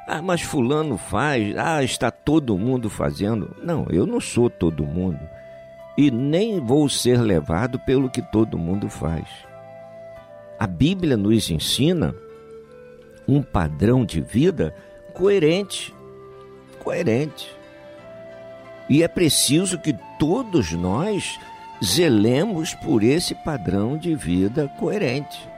Ah, 0.09 0.23
mas 0.23 0.41
Fulano 0.41 0.97
faz, 0.97 1.55
ah, 1.59 1.85
está 1.85 2.11
todo 2.11 2.57
mundo 2.57 2.89
fazendo. 2.89 3.55
Não, 3.63 3.87
eu 3.91 4.07
não 4.07 4.19
sou 4.19 4.49
todo 4.49 4.83
mundo. 4.83 5.21
E 5.95 6.11
nem 6.11 6.59
vou 6.59 6.89
ser 6.89 7.21
levado 7.21 7.79
pelo 7.81 8.09
que 8.09 8.23
todo 8.23 8.57
mundo 8.57 8.89
faz. 8.89 9.29
A 10.59 10.67
Bíblia 10.67 11.19
nos 11.19 11.51
ensina 11.51 12.15
um 13.29 13.43
padrão 13.43 14.03
de 14.03 14.23
vida 14.23 14.75
coerente. 15.13 15.95
Coerente. 16.83 17.55
E 18.89 19.03
é 19.03 19.09
preciso 19.09 19.79
que 19.79 19.95
todos 20.19 20.73
nós 20.73 21.39
zelemos 21.85 22.73
por 22.73 23.03
esse 23.03 23.35
padrão 23.35 23.99
de 23.99 24.15
vida 24.15 24.67
coerente. 24.79 25.52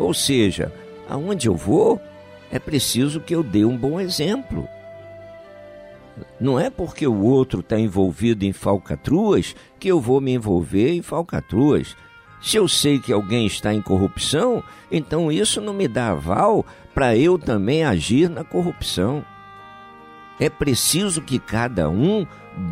Ou 0.00 0.14
seja, 0.14 0.72
aonde 1.06 1.46
eu 1.46 1.54
vou, 1.54 2.00
é 2.50 2.58
preciso 2.58 3.20
que 3.20 3.34
eu 3.34 3.42
dê 3.42 3.66
um 3.66 3.76
bom 3.76 4.00
exemplo. 4.00 4.66
Não 6.40 6.58
é 6.58 6.70
porque 6.70 7.06
o 7.06 7.20
outro 7.20 7.60
está 7.60 7.78
envolvido 7.78 8.46
em 8.46 8.52
falcatruas 8.52 9.54
que 9.78 9.88
eu 9.88 10.00
vou 10.00 10.18
me 10.18 10.32
envolver 10.32 10.90
em 10.94 11.02
falcatruas. 11.02 11.94
Se 12.40 12.56
eu 12.56 12.66
sei 12.66 12.98
que 12.98 13.12
alguém 13.12 13.46
está 13.46 13.74
em 13.74 13.82
corrupção, 13.82 14.64
então 14.90 15.30
isso 15.30 15.60
não 15.60 15.74
me 15.74 15.86
dá 15.86 16.12
aval 16.12 16.64
para 16.94 17.14
eu 17.14 17.38
também 17.38 17.84
agir 17.84 18.30
na 18.30 18.42
corrupção. 18.42 19.22
É 20.40 20.48
preciso 20.48 21.20
que 21.20 21.38
cada 21.38 21.90
um 21.90 22.26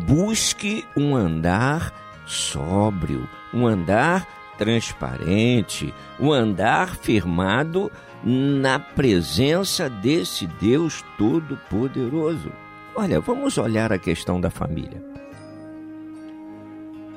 busque 0.07 0.83
um 0.97 1.15
andar 1.15 1.93
sóbrio, 2.25 3.29
um 3.53 3.67
andar 3.67 4.27
transparente, 4.59 5.93
um 6.19 6.33
andar 6.33 6.97
firmado 6.97 7.89
na 8.21 8.77
presença 8.77 9.89
desse 9.89 10.45
Deus 10.61 11.03
Todo-Poderoso. 11.17 12.51
Olha, 12.93 13.21
vamos 13.21 13.57
olhar 13.57 13.93
a 13.93 13.97
questão 13.97 14.41
da 14.41 14.49
família. 14.49 15.01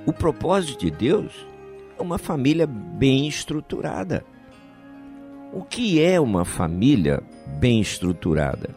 O 0.07 0.13
propósito 0.13 0.79
de 0.79 0.91
Deus 0.91 1.33
é 1.99 2.03
uma 2.03 2.17
família 2.17 2.67
bem 2.67 3.27
estruturada. 3.27 4.25
O 5.53 5.63
que 5.63 6.01
é 6.01 6.21
uma 6.21 6.45
família 6.45 7.21
bem 7.59 7.81
estruturada? 7.81 8.71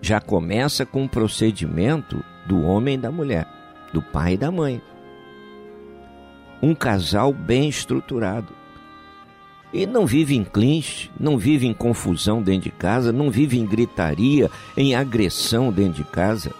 Já 0.00 0.20
começa 0.20 0.86
com 0.86 1.04
o 1.04 1.08
procedimento 1.08 2.24
do 2.46 2.62
homem 2.62 2.94
e 2.94 2.98
da 2.98 3.10
mulher, 3.10 3.46
do 3.92 4.00
pai 4.00 4.34
e 4.34 4.36
da 4.36 4.52
mãe. 4.52 4.80
Um 6.64 6.74
casal 6.74 7.30
bem 7.30 7.68
estruturado. 7.68 8.54
E 9.70 9.84
não 9.84 10.06
vive 10.06 10.34
em 10.34 10.42
clinch, 10.42 11.10
não 11.20 11.36
vive 11.36 11.66
em 11.66 11.74
confusão 11.74 12.40
dentro 12.40 12.70
de 12.70 12.70
casa, 12.70 13.12
não 13.12 13.30
vive 13.30 13.58
em 13.58 13.66
gritaria, 13.66 14.50
em 14.74 14.94
agressão 14.94 15.70
dentro 15.70 16.02
de 16.02 16.04
casa. 16.04 16.54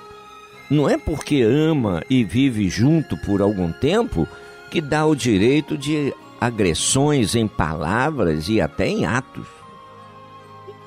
Não 0.71 0.87
é 0.87 0.99
porque 0.99 1.41
ama 1.41 2.03
e 2.11 2.23
vive 2.23 2.69
junto 2.69 3.17
por 3.17 3.41
algum 3.41 3.73
tempo 3.73 4.29
que 4.71 4.83
dá 4.83 5.07
o 5.07 5.15
direito 5.15 5.79
de 5.79 6.13
agressões 6.39 7.35
em 7.35 7.49
palavras 7.49 8.51
e 8.51 8.61
até 8.61 8.87
em 8.87 9.07
atos. 9.07 9.47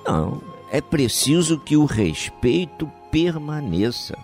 Não, 0.05 0.39
é 0.71 0.79
preciso 0.79 1.59
que 1.59 1.75
o 1.75 1.85
respeito 1.85 2.87
permaneça. 3.11 4.15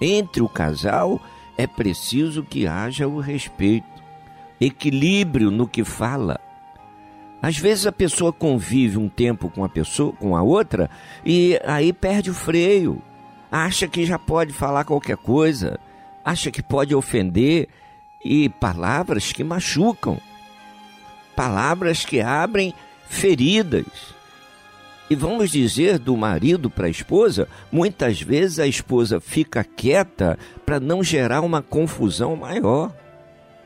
Entre 0.00 0.42
o 0.42 0.48
casal 0.48 1.20
é 1.56 1.66
preciso 1.66 2.42
que 2.42 2.66
haja 2.66 3.06
o 3.06 3.20
respeito, 3.20 4.02
equilíbrio 4.60 5.50
no 5.50 5.66
que 5.66 5.84
fala. 5.84 6.40
Às 7.40 7.58
vezes 7.58 7.86
a 7.86 7.92
pessoa 7.92 8.32
convive 8.32 8.98
um 8.98 9.08
tempo 9.08 9.48
com 9.48 9.64
a 9.64 9.68
pessoa, 9.68 10.12
com 10.12 10.36
a 10.36 10.42
outra, 10.42 10.90
e 11.24 11.58
aí 11.64 11.92
perde 11.92 12.30
o 12.30 12.34
freio. 12.34 13.00
Acha 13.50 13.86
que 13.86 14.04
já 14.04 14.18
pode 14.18 14.52
falar 14.52 14.84
qualquer 14.84 15.16
coisa, 15.16 15.78
acha 16.24 16.50
que 16.50 16.62
pode 16.62 16.94
ofender 16.94 17.68
e 18.24 18.48
palavras 18.48 19.32
que 19.32 19.44
machucam. 19.44 20.18
Palavras 21.36 22.04
que 22.04 22.20
abrem 22.20 22.74
feridas. 23.08 24.15
E 25.08 25.14
vamos 25.14 25.50
dizer 25.50 25.98
do 25.98 26.16
marido 26.16 26.68
para 26.68 26.86
a 26.86 26.90
esposa, 26.90 27.48
muitas 27.70 28.20
vezes 28.20 28.58
a 28.58 28.66
esposa 28.66 29.20
fica 29.20 29.62
quieta 29.62 30.36
para 30.64 30.80
não 30.80 31.02
gerar 31.02 31.42
uma 31.42 31.62
confusão 31.62 32.34
maior. 32.34 32.92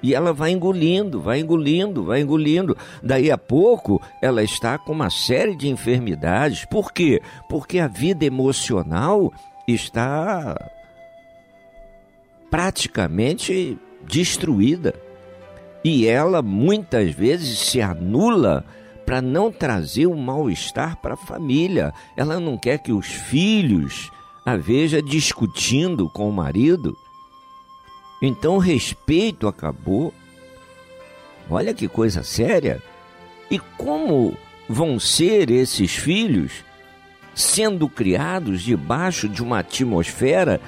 E 0.02 0.14
ela 0.14 0.32
vai 0.32 0.50
engolindo, 0.50 1.20
vai 1.20 1.40
engolindo, 1.40 2.04
vai 2.04 2.20
engolindo. 2.20 2.76
Daí 3.02 3.30
a 3.30 3.38
pouco 3.38 4.00
ela 4.20 4.42
está 4.42 4.78
com 4.78 4.92
uma 4.92 5.10
série 5.10 5.56
de 5.56 5.68
enfermidades. 5.68 6.64
Por 6.66 6.92
quê? 6.92 7.20
Porque 7.48 7.78
a 7.78 7.86
vida 7.86 8.24
emocional 8.24 9.32
está 9.66 10.56
praticamente 12.50 13.78
destruída. 14.06 14.94
E 15.82 16.06
ela 16.06 16.42
muitas 16.42 17.12
vezes 17.12 17.58
se 17.58 17.80
anula 17.80 18.64
para 19.10 19.20
não 19.20 19.50
trazer 19.50 20.06
o 20.06 20.16
mal-estar 20.16 20.96
para 20.98 21.14
a 21.14 21.16
família. 21.16 21.92
Ela 22.16 22.38
não 22.38 22.56
quer 22.56 22.78
que 22.78 22.92
os 22.92 23.06
filhos 23.06 24.08
a 24.46 24.54
veja 24.54 25.02
discutindo 25.02 26.08
com 26.08 26.30
o 26.30 26.32
marido. 26.32 26.96
Então 28.22 28.54
o 28.54 28.60
respeito 28.60 29.48
acabou. 29.48 30.14
Olha 31.50 31.74
que 31.74 31.88
coisa 31.88 32.22
séria. 32.22 32.80
E 33.50 33.58
como 33.58 34.36
vão 34.68 35.00
ser 35.00 35.50
esses 35.50 35.90
filhos 35.90 36.64
sendo 37.34 37.88
criados 37.88 38.62
debaixo 38.62 39.28
de 39.28 39.42
uma 39.42 39.58
atmosfera 39.58 40.60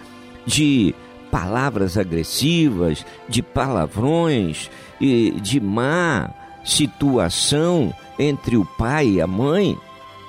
de 0.44 0.92
palavras 1.30 1.96
agressivas, 1.96 3.06
de 3.28 3.40
palavrões 3.40 4.68
e 5.00 5.30
de 5.40 5.60
má 5.60 6.41
situação 6.64 7.92
entre 8.18 8.56
o 8.56 8.64
pai 8.64 9.08
e 9.08 9.20
a 9.20 9.26
mãe, 9.26 9.78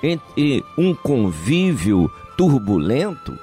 entre 0.02 0.64
um 0.76 0.94
convívio 0.94 2.10
turbulento, 2.36 3.38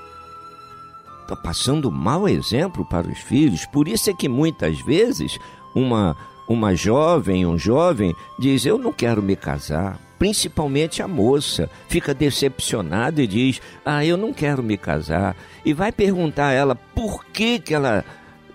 está 1.21 1.35
passando 1.35 1.91
mau 1.91 2.27
exemplo 2.27 2.85
para 2.85 3.07
os 3.07 3.19
filhos. 3.19 3.65
Por 3.65 3.87
isso 3.87 4.09
é 4.09 4.13
que 4.13 4.27
muitas 4.27 4.79
vezes 4.81 5.37
uma, 5.73 6.15
uma 6.47 6.75
jovem, 6.75 7.45
um 7.45 7.57
jovem, 7.57 8.15
diz: 8.37 8.65
Eu 8.65 8.77
não 8.77 8.91
quero 8.91 9.21
me 9.21 9.35
casar. 9.35 9.99
Principalmente 10.19 11.01
a 11.01 11.07
moça 11.07 11.67
fica 11.87 12.13
decepcionada 12.13 13.21
e 13.23 13.27
diz: 13.27 13.61
Ah, 13.85 14.05
eu 14.05 14.17
não 14.17 14.33
quero 14.33 14.61
me 14.61 14.77
casar. 14.77 15.35
E 15.65 15.73
vai 15.73 15.91
perguntar 15.91 16.47
a 16.47 16.53
ela 16.53 16.75
por 16.75 17.25
que, 17.25 17.59
que 17.59 17.73
ela 17.73 18.05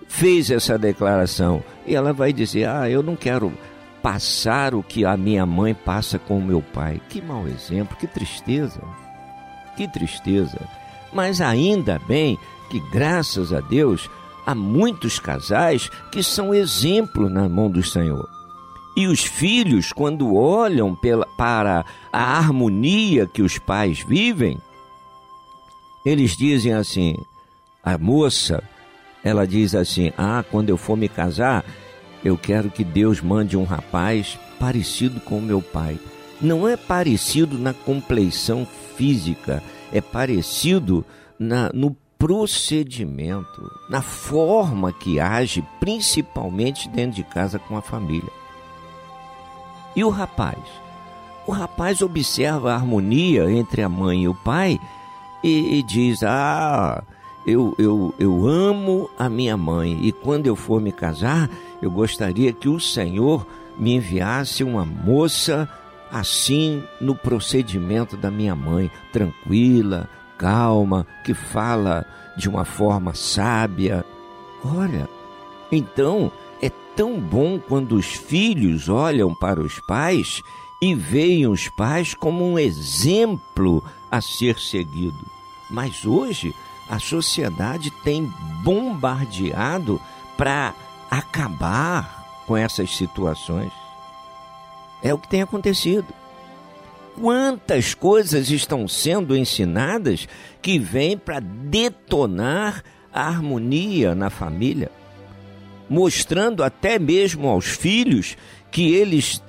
fez 0.07 0.49
essa 0.49 0.77
declaração. 0.77 1.63
E 1.85 1.95
ela 1.95 2.13
vai 2.13 2.31
dizer: 2.31 2.69
Ah, 2.69 2.89
eu 2.89 3.03
não 3.03 3.15
quero 3.15 3.51
passar 4.07 4.73
o 4.73 4.81
que 4.81 5.03
a 5.03 5.17
minha 5.17 5.45
mãe 5.45 5.73
passa 5.73 6.17
com 6.17 6.37
o 6.37 6.41
meu 6.41 6.61
pai. 6.61 7.01
Que 7.09 7.21
mau 7.21 7.45
exemplo, 7.45 7.97
que 7.97 8.07
tristeza. 8.07 8.79
Que 9.75 9.85
tristeza. 9.85 10.57
Mas 11.11 11.41
ainda 11.41 11.99
bem 12.07 12.39
que, 12.69 12.79
graças 12.89 13.51
a 13.51 13.59
Deus, 13.59 14.09
há 14.45 14.55
muitos 14.55 15.19
casais 15.19 15.89
que 16.09 16.23
são 16.23 16.53
exemplo 16.53 17.29
na 17.29 17.49
mão 17.49 17.69
do 17.69 17.83
Senhor. 17.83 18.25
E 18.95 19.07
os 19.07 19.25
filhos, 19.25 19.91
quando 19.91 20.33
olham 20.33 20.95
pela, 20.95 21.25
para 21.37 21.83
a 22.09 22.37
harmonia 22.37 23.27
que 23.27 23.41
os 23.41 23.57
pais 23.57 23.99
vivem, 23.99 24.57
eles 26.05 26.37
dizem 26.37 26.71
assim: 26.71 27.13
a 27.83 27.97
moça, 27.97 28.63
ela 29.21 29.45
diz 29.45 29.75
assim: 29.75 30.13
Ah, 30.17 30.45
quando 30.49 30.69
eu 30.69 30.77
for 30.77 30.95
me 30.95 31.09
casar, 31.09 31.65
eu 32.27 32.37
quero 32.37 32.69
que 32.69 32.83
Deus 32.83 33.21
mande 33.21 33.55
um 33.55 33.63
rapaz 33.63 34.37
parecido 34.59 35.19
com 35.21 35.39
meu 35.39 35.61
pai. 35.61 35.97
Não 36.41 36.67
é 36.67 36.75
parecido 36.75 37.57
na 37.57 37.73
compleição 37.73 38.67
física, 38.95 39.63
é 39.91 40.01
parecido 40.01 41.05
na, 41.39 41.71
no 41.73 41.95
procedimento, 42.19 43.71
na 43.89 44.01
forma 44.01 44.91
que 44.91 45.19
age, 45.19 45.63
principalmente 45.79 46.89
dentro 46.89 47.15
de 47.15 47.23
casa 47.23 47.57
com 47.57 47.77
a 47.77 47.81
família. 47.81 48.31
E 49.95 50.03
o 50.03 50.09
rapaz? 50.09 50.59
O 51.47 51.51
rapaz 51.51 52.01
observa 52.01 52.73
a 52.73 52.75
harmonia 52.75 53.49
entre 53.49 53.81
a 53.81 53.89
mãe 53.89 54.23
e 54.23 54.27
o 54.27 54.35
pai 54.35 54.77
e, 55.43 55.79
e 55.79 55.83
diz: 55.83 56.21
Ah, 56.23 57.01
eu, 57.45 57.73
eu, 57.79 58.13
eu 58.19 58.45
amo 58.45 59.09
a 59.17 59.29
minha 59.29 59.55
mãe 59.55 59.97
e 60.01 60.11
quando 60.11 60.47
eu 60.47 60.55
for 60.55 60.81
me 60.81 60.91
casar, 60.91 61.49
eu 61.81 61.91
gostaria 61.91 62.51
que 62.51 62.67
o 62.69 62.79
Senhor 62.79 63.45
me 63.77 63.95
enviasse 63.95 64.63
uma 64.63 64.85
moça 64.85 65.69
assim 66.11 66.83
no 66.99 67.15
procedimento 67.15 68.15
da 68.15 68.31
minha 68.31 68.55
mãe, 68.55 68.89
tranquila, 69.11 70.09
calma, 70.37 71.05
que 71.23 71.33
fala 71.33 72.05
de 72.35 72.47
uma 72.47 72.65
forma 72.65 73.13
sábia. 73.13 74.05
Olha, 74.63 75.07
então 75.71 76.31
é 76.61 76.69
tão 76.95 77.19
bom 77.19 77.59
quando 77.59 77.95
os 77.95 78.07
filhos 78.07 78.89
olham 78.89 79.33
para 79.35 79.59
os 79.59 79.79
pais 79.81 80.41
e 80.81 80.93
veem 80.95 81.47
os 81.47 81.69
pais 81.69 82.13
como 82.13 82.45
um 82.45 82.57
exemplo 82.57 83.83
a 84.11 84.21
ser 84.21 84.59
seguido. 84.59 85.25
Mas 85.69 86.05
hoje 86.05 86.53
a 86.89 86.99
sociedade 86.99 87.91
tem 87.91 88.31
bombardeado 88.63 89.99
para 90.37 90.73
acabar 91.09 92.43
com 92.45 92.55
essas 92.55 92.95
situações. 92.95 93.71
É 95.03 95.13
o 95.13 95.17
que 95.17 95.27
tem 95.27 95.41
acontecido. 95.41 96.07
Quantas 97.19 97.93
coisas 97.93 98.49
estão 98.49 98.87
sendo 98.87 99.35
ensinadas 99.35 100.27
que 100.61 100.77
vêm 100.77 101.17
para 101.17 101.39
detonar 101.39 102.83
a 103.11 103.27
harmonia 103.27 104.13
na 104.13 104.29
família, 104.29 104.91
mostrando 105.89 106.63
até 106.63 106.99
mesmo 106.99 107.47
aos 107.47 107.65
filhos 107.65 108.37
que 108.69 108.93
eles 108.93 109.41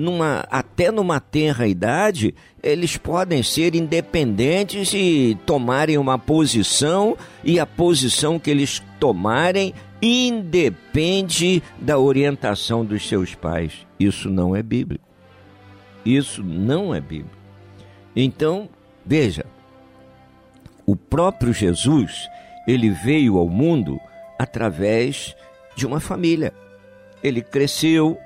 numa, 0.00 0.46
até 0.50 0.90
numa 0.90 1.20
tenra 1.20 1.68
idade, 1.68 2.34
eles 2.62 2.96
podem 2.96 3.42
ser 3.42 3.74
independentes 3.74 4.92
e 4.94 5.36
tomarem 5.44 5.98
uma 5.98 6.18
posição, 6.18 7.16
e 7.44 7.60
a 7.60 7.66
posição 7.66 8.38
que 8.38 8.50
eles 8.50 8.82
tomarem 8.98 9.74
independe 10.02 11.62
da 11.78 11.98
orientação 11.98 12.84
dos 12.84 13.06
seus 13.06 13.34
pais. 13.34 13.86
Isso 13.98 14.30
não 14.30 14.54
é 14.54 14.62
bíblico. 14.62 15.04
Isso 16.04 16.42
não 16.42 16.94
é 16.94 17.00
bíblico. 17.00 17.36
Então, 18.16 18.68
veja, 19.04 19.44
o 20.86 20.96
próprio 20.96 21.52
Jesus, 21.52 22.28
ele 22.66 22.90
veio 22.90 23.38
ao 23.38 23.48
mundo 23.48 24.00
através 24.38 25.36
de 25.76 25.86
uma 25.86 26.00
família. 26.00 26.52
Ele 27.22 27.42
cresceu, 27.42 28.18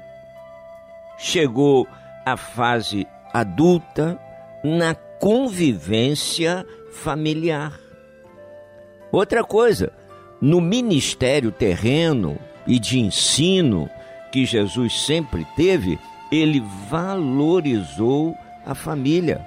chegou 1.18 1.86
à 2.24 2.36
fase 2.36 3.06
adulta 3.32 4.18
na 4.62 4.94
convivência 4.94 6.64
familiar. 6.92 7.78
Outra 9.10 9.44
coisa, 9.44 9.92
no 10.40 10.60
ministério 10.60 11.50
terreno 11.50 12.38
e 12.66 12.78
de 12.78 12.98
ensino 12.98 13.88
que 14.32 14.44
Jesus 14.44 15.04
sempre 15.04 15.46
teve, 15.56 15.98
ele 16.30 16.62
valorizou 16.88 18.36
a 18.64 18.74
família. 18.74 19.44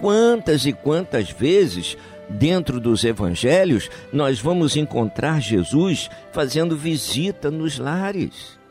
Quantas 0.00 0.66
e 0.66 0.72
quantas 0.72 1.30
vezes 1.30 1.96
dentro 2.28 2.80
dos 2.80 3.04
evangelhos 3.04 3.90
nós 4.12 4.40
vamos 4.40 4.76
encontrar 4.76 5.40
Jesus 5.40 6.08
fazendo 6.32 6.76
visita 6.76 7.50
nos 7.50 7.78
lares? 7.78 8.62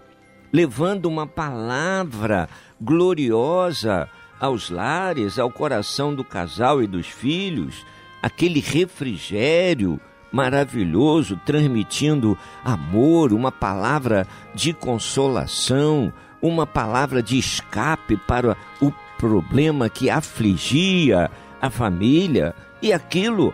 levando 0.52 1.06
uma 1.06 1.26
palavra 1.26 2.50
gloriosa 2.80 4.10
aos 4.40 4.70
lares, 4.70 5.40
ao 5.40 5.52
coração 5.52 6.14
do 6.14 6.24
casal 6.24 6.82
e 6.82 6.88
dos 6.88 7.08
filhos, 7.08 7.86
aquele 8.22 8.60
refrigério 8.60 10.00
maravilhoso, 10.32 11.39
transmitindo 11.46 12.38
amor, 12.63 13.34
uma 13.34 13.52
palavra 13.52 14.26
de 14.56 14.74
consolação, 14.74 16.12
uma 16.41 16.65
palavra 16.65 17.22
de 17.22 17.38
escape 17.38 18.17
para 18.17 18.58
o 18.82 18.91
problema 19.17 19.89
que 19.89 20.10
afligia 20.10 21.30
a 21.62 21.70
família, 21.70 22.56
e 22.82 22.91
aquilo 22.91 23.54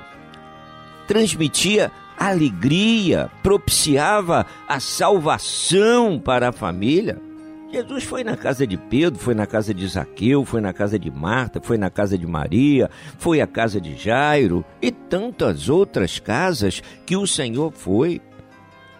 transmitia 1.07 1.91
alegria, 2.17 3.29
propiciava 3.43 4.45
a 4.67 4.79
salvação 4.79 6.19
para 6.19 6.49
a 6.49 6.51
família. 6.53 7.26
Jesus 7.71 8.05
foi 8.05 8.23
na 8.23 8.37
casa 8.37 8.65
de 8.65 8.77
Pedro, 8.77 9.19
foi 9.19 9.33
na 9.33 9.45
casa 9.45 9.73
de 9.73 9.85
Zaqueu, 9.87 10.45
foi 10.45 10.61
na 10.61 10.71
casa 10.71 10.97
de 10.97 11.11
Marta, 11.11 11.59
foi 11.61 11.77
na 11.77 11.89
casa 11.89 12.17
de 12.17 12.25
Maria, 12.25 12.89
foi 13.17 13.41
à 13.41 13.47
casa 13.47 13.81
de 13.81 13.95
Jairo 13.95 14.63
e 14.81 14.89
tantas 14.89 15.67
outras 15.67 16.17
casas 16.17 16.81
que 17.05 17.17
o 17.17 17.27
Senhor 17.27 17.71
foi. 17.73 18.21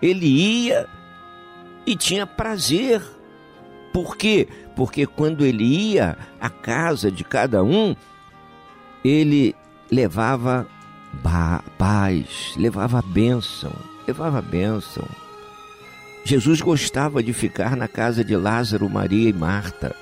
Ele 0.01 0.27
ia 0.27 0.86
e 1.86 1.95
tinha 1.95 2.27
prazer. 2.27 3.01
Por 3.93 4.17
quê? 4.17 4.47
Porque 4.75 5.08
quando 5.08 5.45
ele 5.45 5.63
ia 5.63 6.17
à 6.39 6.49
casa 6.49 7.10
de 7.10 7.23
cada 7.23 7.63
um, 7.63 7.95
ele 9.03 9.56
levava 9.89 10.67
paz, 11.77 12.53
levava 12.58 13.01
bênção, 13.01 13.71
levava 14.06 14.41
bênção. 14.41 15.08
Jesus 16.27 16.59
gostava 16.59 17.23
de 17.23 17.31
ficar 17.31 17.77
na 17.77 17.87
casa 17.87 18.21
de 18.21 18.35
Lázaro, 18.35 18.89
Maria 18.89 19.29
e 19.29 19.31
Marta, 19.33 19.95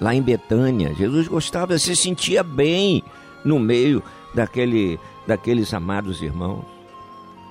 lá 0.00 0.14
em 0.14 0.22
Betânia. 0.22 0.94
Jesus 0.94 1.26
gostava, 1.26 1.76
se 1.76 1.96
sentia 1.96 2.44
bem 2.44 3.02
no 3.44 3.58
meio 3.58 4.00
daquele, 4.32 4.96
daqueles 5.26 5.74
amados 5.74 6.22
irmãos. 6.22 6.64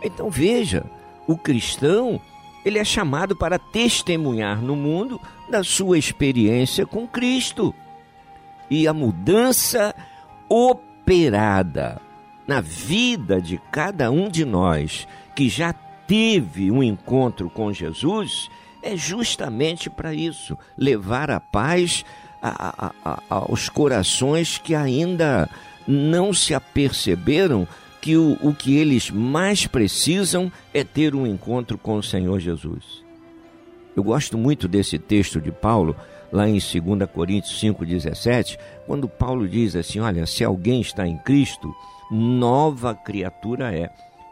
Então 0.02 0.30
veja, 0.30 0.86
o 1.28 1.38
cristão, 1.38 2.22
ele 2.63 2.80
é 2.80 2.86
chamado 2.86 3.36
para 3.36 3.60
testemunhar 3.60 4.62
no 4.62 4.78
mundo 4.78 5.20
da 5.50 5.62
sua 5.62 5.98
experiência 5.98 6.86
com 6.86 7.06
Cristo. 7.06 7.76
E 8.70 8.88
a 8.88 8.94
mudança 8.94 9.94
operada 10.48 12.00
na 12.48 12.62
vida 12.62 13.41
de 13.41 13.58
cada 13.70 14.10
um 14.10 14.30
de 14.30 14.46
nós 14.46 15.06
que 15.36 15.50
já 15.50 15.76
teve 16.12 16.69
um 16.69 16.84
encontro 16.84 17.50
com 17.50 17.71
Jesus 17.71 18.50
é 18.84 18.97
justamente 18.97 19.89
para 19.89 20.13
isso 20.13 20.58
levar 20.78 21.32
a 21.32 21.39
paz 21.39 22.04
a, 22.41 22.88
a, 22.88 22.93
a, 23.06 23.19
aos 23.30 23.69
corações 23.69 24.58
que 24.58 24.76
ainda 24.76 25.50
não 25.88 26.34
se 26.34 26.54
aperceberam 26.54 27.65
que 28.02 28.17
o, 28.17 28.38
o 28.41 28.54
que 28.54 28.76
eles 28.76 29.10
mais 29.10 29.65
precisam 29.65 30.52
é 30.74 30.84
ter 30.84 31.15
um 31.15 31.26
encontro 31.26 31.78
com 31.78 31.95
o 31.95 32.04
Senhor 32.04 32.41
Jesus. 32.41 33.06
Eu 33.95 34.04
gosto 34.04 34.38
muito 34.38 34.67
desse 34.67 35.00
texto 35.00 35.39
de 35.39 35.50
Paulo 35.50 35.95
lá 36.30 36.45
em 36.45 36.60
2 36.60 37.10
Coríntios 37.13 37.58
5,17, 37.62 38.60
quando 38.86 39.08
Paulo 39.08 39.47
diz 39.47 39.78
assim: 39.78 40.02
Olha, 40.02 40.26
se 40.26 40.43
alguém 40.43 40.82
está 40.82 41.08
em 41.08 41.17
Cristo, 41.19 41.74
nova 42.12 42.93
criatura 42.93 43.74
é. 43.74 43.89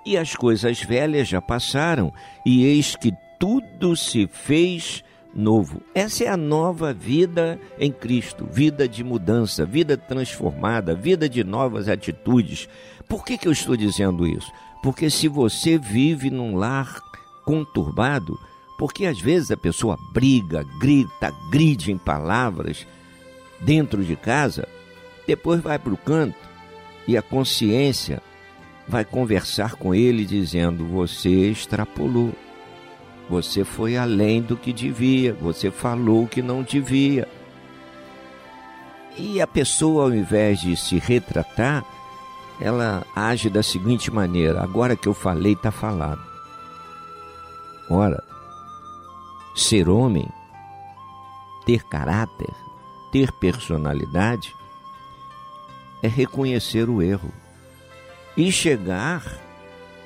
E 0.10 0.17
as 0.17 0.36
coisas 0.36 0.82
velhas 0.82 1.28
já 1.28 1.39
passaram, 1.39 2.12
e 2.43 2.65
eis 2.65 2.95
que 2.95 3.13
tudo 3.39 3.95
se 3.95 4.26
fez 4.26 5.04
novo. 5.36 5.84
Essa 5.93 6.24
é 6.24 6.28
a 6.30 6.36
nova 6.36 6.91
vida 6.91 7.60
em 7.78 7.91
Cristo, 7.91 8.43
vida 8.52 8.88
de 8.88 9.04
mudança, 9.04 9.67
vida 9.67 9.95
transformada, 9.95 10.95
vida 10.95 11.30
de 11.30 11.43
novas 11.43 11.88
atitudes. 11.88 12.67
Por 13.08 13.24
que, 13.24 13.38
que 13.38 13.48
eu 13.48 13.52
estou 13.52 13.78
dizendo 13.78 14.26
isso? 14.26 14.52
Porque 14.82 15.12
se 15.12 15.28
você 15.28 15.78
vive 15.78 16.32
num 16.32 16.56
lar 16.56 17.00
conturbado, 17.45 18.36
porque 18.80 19.06
às 19.06 19.22
vezes 19.22 19.52
a 19.52 19.58
pessoa 19.58 19.95
briga, 20.12 20.65
grita, 20.80 21.32
gride 21.52 21.91
em 21.91 22.00
palavras 22.00 22.88
dentro 23.60 24.04
de 24.04 24.15
casa, 24.15 24.67
depois 25.28 25.62
vai 25.62 25.78
para 25.78 25.93
o 25.93 25.98
canto 25.98 26.50
e 27.08 27.15
a 27.15 27.22
consciência 27.22 28.24
vai 28.89 29.06
conversar 29.06 29.75
com 29.75 29.93
ele 29.93 30.25
dizendo: 30.25 30.86
Você 30.88 31.30
extrapolou, 31.30 32.34
você 33.30 33.63
foi 33.63 33.95
além 33.95 34.41
do 34.41 34.58
que 34.58 34.73
devia, 34.73 35.34
você 35.36 35.69
falou 35.69 36.23
o 36.23 36.28
que 36.28 36.41
não 36.41 36.63
devia. 36.63 37.28
E 39.15 39.39
a 39.39 39.45
pessoa, 39.45 40.06
ao 40.06 40.13
invés 40.13 40.62
de 40.62 40.75
se 40.75 40.97
retratar, 40.97 41.86
ela 42.60 43.06
age 43.15 43.49
da 43.49 43.62
seguinte 43.62 44.10
maneira: 44.10 44.62
agora 44.63 44.95
que 44.95 45.08
eu 45.08 45.13
falei, 45.13 45.54
está 45.54 45.71
falado. 45.71 46.21
Ora, 47.89 48.23
ser 49.56 49.88
homem, 49.88 50.28
ter 51.65 51.84
caráter, 51.84 52.54
ter 53.12 53.32
personalidade, 53.34 54.56
é 56.02 56.08
reconhecer 56.08 56.89
o 56.89 57.02
erro 57.02 57.32
e 58.39 58.54
chegar 58.54 59.21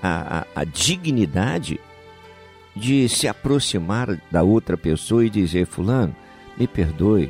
à, 0.01 0.47
à, 0.55 0.63
dignidade 0.63 1.79
de 2.75 3.07
se 3.07 3.27
aproximar 3.27 4.19
da 4.31 4.41
outra 4.41 4.75
pessoa 4.75 5.23
e 5.23 5.29
dizer: 5.29 5.67
Fulano, 5.67 6.15
me 6.57 6.65
perdoe, 6.65 7.29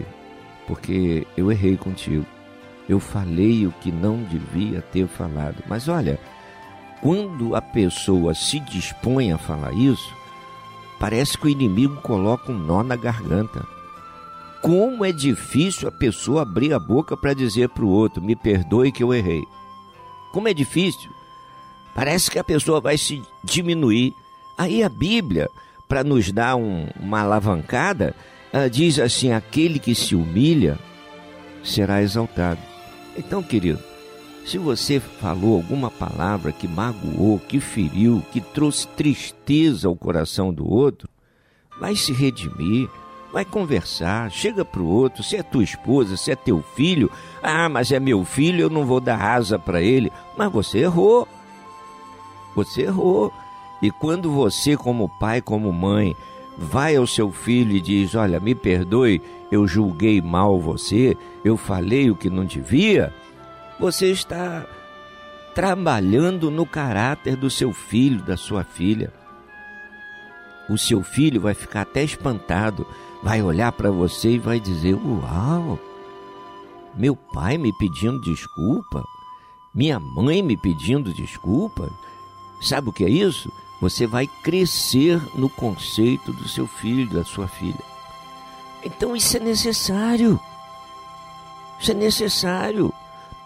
porque 0.65 1.27
eu 1.35 1.51
errei 1.51 1.75
contigo. 1.75 2.25
Eu 2.87 3.01
falei 3.01 3.67
o 3.67 3.73
que 3.81 3.91
não 3.91 4.23
devia 4.23 4.81
ter 4.81 5.05
falado. 5.07 5.61
Mas 5.67 5.89
olha, 5.89 6.17
quando 7.01 7.53
a 7.53 7.61
pessoa 7.61 8.33
se 8.33 8.61
dispõe 8.61 9.33
a 9.33 9.37
falar 9.37 9.73
isso, 9.73 10.09
parece 11.01 11.37
que 11.37 11.47
o 11.47 11.49
inimigo 11.49 11.97
coloca 11.97 12.49
um 12.49 12.57
nó 12.57 12.81
na 12.81 12.95
garganta. 12.95 13.65
Como 14.61 15.03
é 15.03 15.11
difícil 15.11 15.89
a 15.89 15.91
pessoa 15.91 16.43
abrir 16.43 16.73
a 16.73 16.79
boca 16.79 17.17
para 17.17 17.33
dizer 17.33 17.67
para 17.67 17.83
o 17.83 17.89
outro: 17.89 18.23
me 18.23 18.37
perdoe 18.37 18.89
que 18.89 19.03
eu 19.03 19.13
errei. 19.13 19.43
Como 20.33 20.47
é 20.47 20.53
difícil. 20.53 21.11
Parece 21.95 22.29
que 22.29 22.39
a 22.39 22.43
pessoa 22.43 22.81
vai 22.81 22.97
se 22.97 23.21
diminuir. 23.43 24.13
Aí 24.57 24.83
a 24.83 24.89
Bíblia, 24.89 25.47
para 25.87 26.03
nos 26.03 26.31
dar 26.31 26.55
um, 26.55 26.87
uma 26.99 27.21
alavancada, 27.21 28.15
diz 28.71 28.99
assim: 28.99 29.31
aquele 29.31 29.77
que 29.77 29.93
se 29.93 30.15
humilha 30.15 30.77
será 31.63 32.01
exaltado. 32.01 32.59
Então, 33.15 33.43
querido, 33.43 33.79
se 34.43 34.57
você 34.57 34.99
falou 34.99 35.55
alguma 35.55 35.91
palavra 35.91 36.51
que 36.51 36.67
magoou, 36.67 37.39
que 37.39 37.59
feriu, 37.59 38.23
que 38.31 38.41
trouxe 38.41 38.87
tristeza 38.87 39.87
ao 39.87 39.95
coração 39.95 40.51
do 40.51 40.67
outro, 40.67 41.07
vai 41.79 41.95
se 41.95 42.11
redimir, 42.11 42.89
vai 43.33 43.43
conversar, 43.43 44.29
chega 44.29 44.63
para 44.63 44.79
o 44.79 44.87
outro, 44.87 45.23
se 45.23 45.35
é 45.35 45.41
tua 45.41 45.63
esposa, 45.63 46.15
se 46.15 46.31
é 46.31 46.35
teu 46.35 46.63
filho, 46.75 47.11
ah, 47.41 47.67
mas 47.67 47.91
é 47.91 47.99
meu 47.99 48.23
filho, 48.23 48.61
eu 48.61 48.69
não 48.69 48.85
vou 48.85 48.99
dar 48.99 49.19
asa 49.19 49.57
para 49.57 49.81
ele. 49.81 50.11
Mas 50.37 50.51
você 50.51 50.79
errou. 50.79 51.27
Você 52.55 52.83
errou. 52.83 53.33
E 53.81 53.89
quando 53.89 54.31
você, 54.31 54.77
como 54.77 55.09
pai, 55.09 55.41
como 55.41 55.73
mãe, 55.73 56.15
vai 56.55 56.95
ao 56.95 57.07
seu 57.07 57.31
filho 57.31 57.75
e 57.75 57.81
diz: 57.81 58.13
Olha, 58.13 58.39
me 58.39 58.53
perdoe, 58.53 59.19
eu 59.51 59.67
julguei 59.67 60.21
mal 60.21 60.59
você, 60.61 61.17
eu 61.43 61.57
falei 61.57 62.11
o 62.11 62.15
que 62.15 62.29
não 62.29 62.45
devia, 62.45 63.11
você 63.79 64.11
está 64.11 64.63
trabalhando 65.55 66.51
no 66.51 66.67
caráter 66.67 67.35
do 67.35 67.49
seu 67.49 67.73
filho, 67.73 68.21
da 68.21 68.37
sua 68.37 68.63
filha. 68.63 69.11
O 70.69 70.77
seu 70.77 71.03
filho 71.03 71.41
vai 71.41 71.53
ficar 71.53 71.81
até 71.81 72.03
espantado, 72.03 72.87
vai 73.23 73.41
olhar 73.41 73.71
para 73.71 73.89
você 73.89 74.31
e 74.31 74.39
vai 74.39 74.59
dizer: 74.59 74.93
Uau, 74.95 75.79
meu 76.93 77.15
pai 77.15 77.57
me 77.57 77.71
pedindo 77.73 78.21
desculpa, 78.21 79.03
minha 79.73 79.99
mãe 79.99 80.43
me 80.43 80.57
pedindo 80.57 81.13
desculpa. 81.13 81.89
Sabe 82.61 82.89
o 82.89 82.93
que 82.93 83.05
é 83.05 83.09
isso? 83.09 83.51
Você 83.81 84.05
vai 84.05 84.27
crescer 84.43 85.21
no 85.35 85.49
conceito 85.49 86.31
do 86.31 86.47
seu 86.47 86.67
filho, 86.67 87.13
da 87.13 87.23
sua 87.23 87.47
filha. 87.47 87.83
Então 88.83 89.15
isso 89.15 89.37
é 89.37 89.39
necessário. 89.39 90.39
Isso 91.79 91.91
é 91.91 91.95
necessário. 91.95 92.93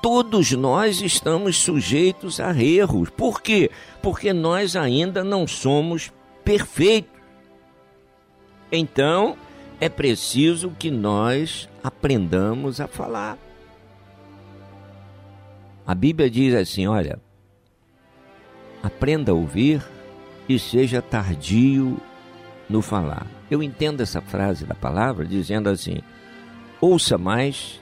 Todos 0.01 0.51
nós 0.51 1.01
estamos 1.01 1.57
sujeitos 1.57 2.39
a 2.39 2.55
erros. 2.55 3.09
Por 3.09 3.41
quê? 3.41 3.71
Porque 4.01 4.31
nós 4.31 4.75
ainda 4.75 5.23
não 5.23 5.47
somos 5.47 6.11
perfeitos. 6.43 7.17
Então, 8.71 9.37
é 9.79 9.89
preciso 9.89 10.71
que 10.71 10.89
nós 10.89 11.69
aprendamos 11.83 12.81
a 12.81 12.87
falar. 12.87 13.37
A 15.85 15.93
Bíblia 15.93 16.29
diz 16.29 16.53
assim: 16.53 16.87
olha, 16.87 17.19
aprenda 18.81 19.31
a 19.31 19.35
ouvir 19.35 19.81
e 20.49 20.57
seja 20.57 21.01
tardio 21.01 21.99
no 22.69 22.81
falar. 22.81 23.27
Eu 23.49 23.63
entendo 23.63 24.01
essa 24.01 24.21
frase 24.21 24.65
da 24.65 24.75
palavra 24.75 25.25
dizendo 25.25 25.69
assim: 25.69 25.99
ouça 26.81 27.17
mais 27.17 27.79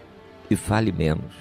e 0.49 0.55
fale 0.55 0.91
menos. 0.91 1.33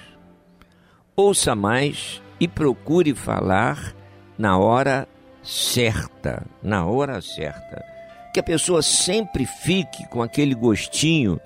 Ouça 1.15 1.55
mais 1.55 2.21
e 2.39 2.47
procure 2.47 3.13
falar 3.13 3.95
na 4.37 4.57
hora 4.57 5.07
certa, 5.43 6.45
na 6.61 6.85
hora 6.85 7.21
certa. 7.21 7.94
Que 8.35 8.41
a 8.41 8.43
pessoa 8.43 8.81
sempre 8.81 9.45
fique 9.45 10.05
com 10.09 10.21
aquele 10.21 10.53
gostinho 10.53 11.39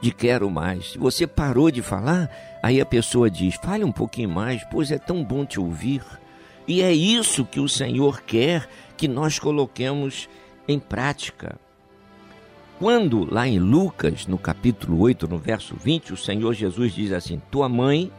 de 0.00 0.12
quero 0.12 0.48
mais. 0.48 0.92
Se 0.92 0.96
você 0.96 1.26
parou 1.26 1.68
de 1.68 1.82
falar, 1.82 2.30
aí 2.62 2.80
a 2.80 2.86
pessoa 2.86 3.28
diz: 3.28 3.56
fale 3.56 3.82
um 3.82 3.90
pouquinho 3.90 4.28
mais, 4.28 4.62
pois 4.70 4.92
é 4.92 4.98
tão 4.98 5.24
bom 5.24 5.44
te 5.44 5.58
ouvir. 5.58 6.00
E 6.64 6.80
é 6.80 6.92
isso 6.92 7.44
que 7.44 7.58
o 7.58 7.68
Senhor 7.68 8.22
quer 8.22 8.68
que 8.96 9.08
nós 9.08 9.40
coloquemos 9.40 10.28
em 10.68 10.78
prática. 10.78 11.58
Quando 12.78 13.26
lá 13.28 13.48
em 13.48 13.58
Lucas, 13.58 14.28
no 14.28 14.38
capítulo 14.38 15.00
8, 15.00 15.26
no 15.26 15.38
verso 15.38 15.74
20, 15.74 16.12
o 16.12 16.16
Senhor 16.16 16.54
Jesus 16.54 16.94
diz 16.94 17.10
assim: 17.10 17.42
Tua 17.50 17.68
mãe 17.68 18.12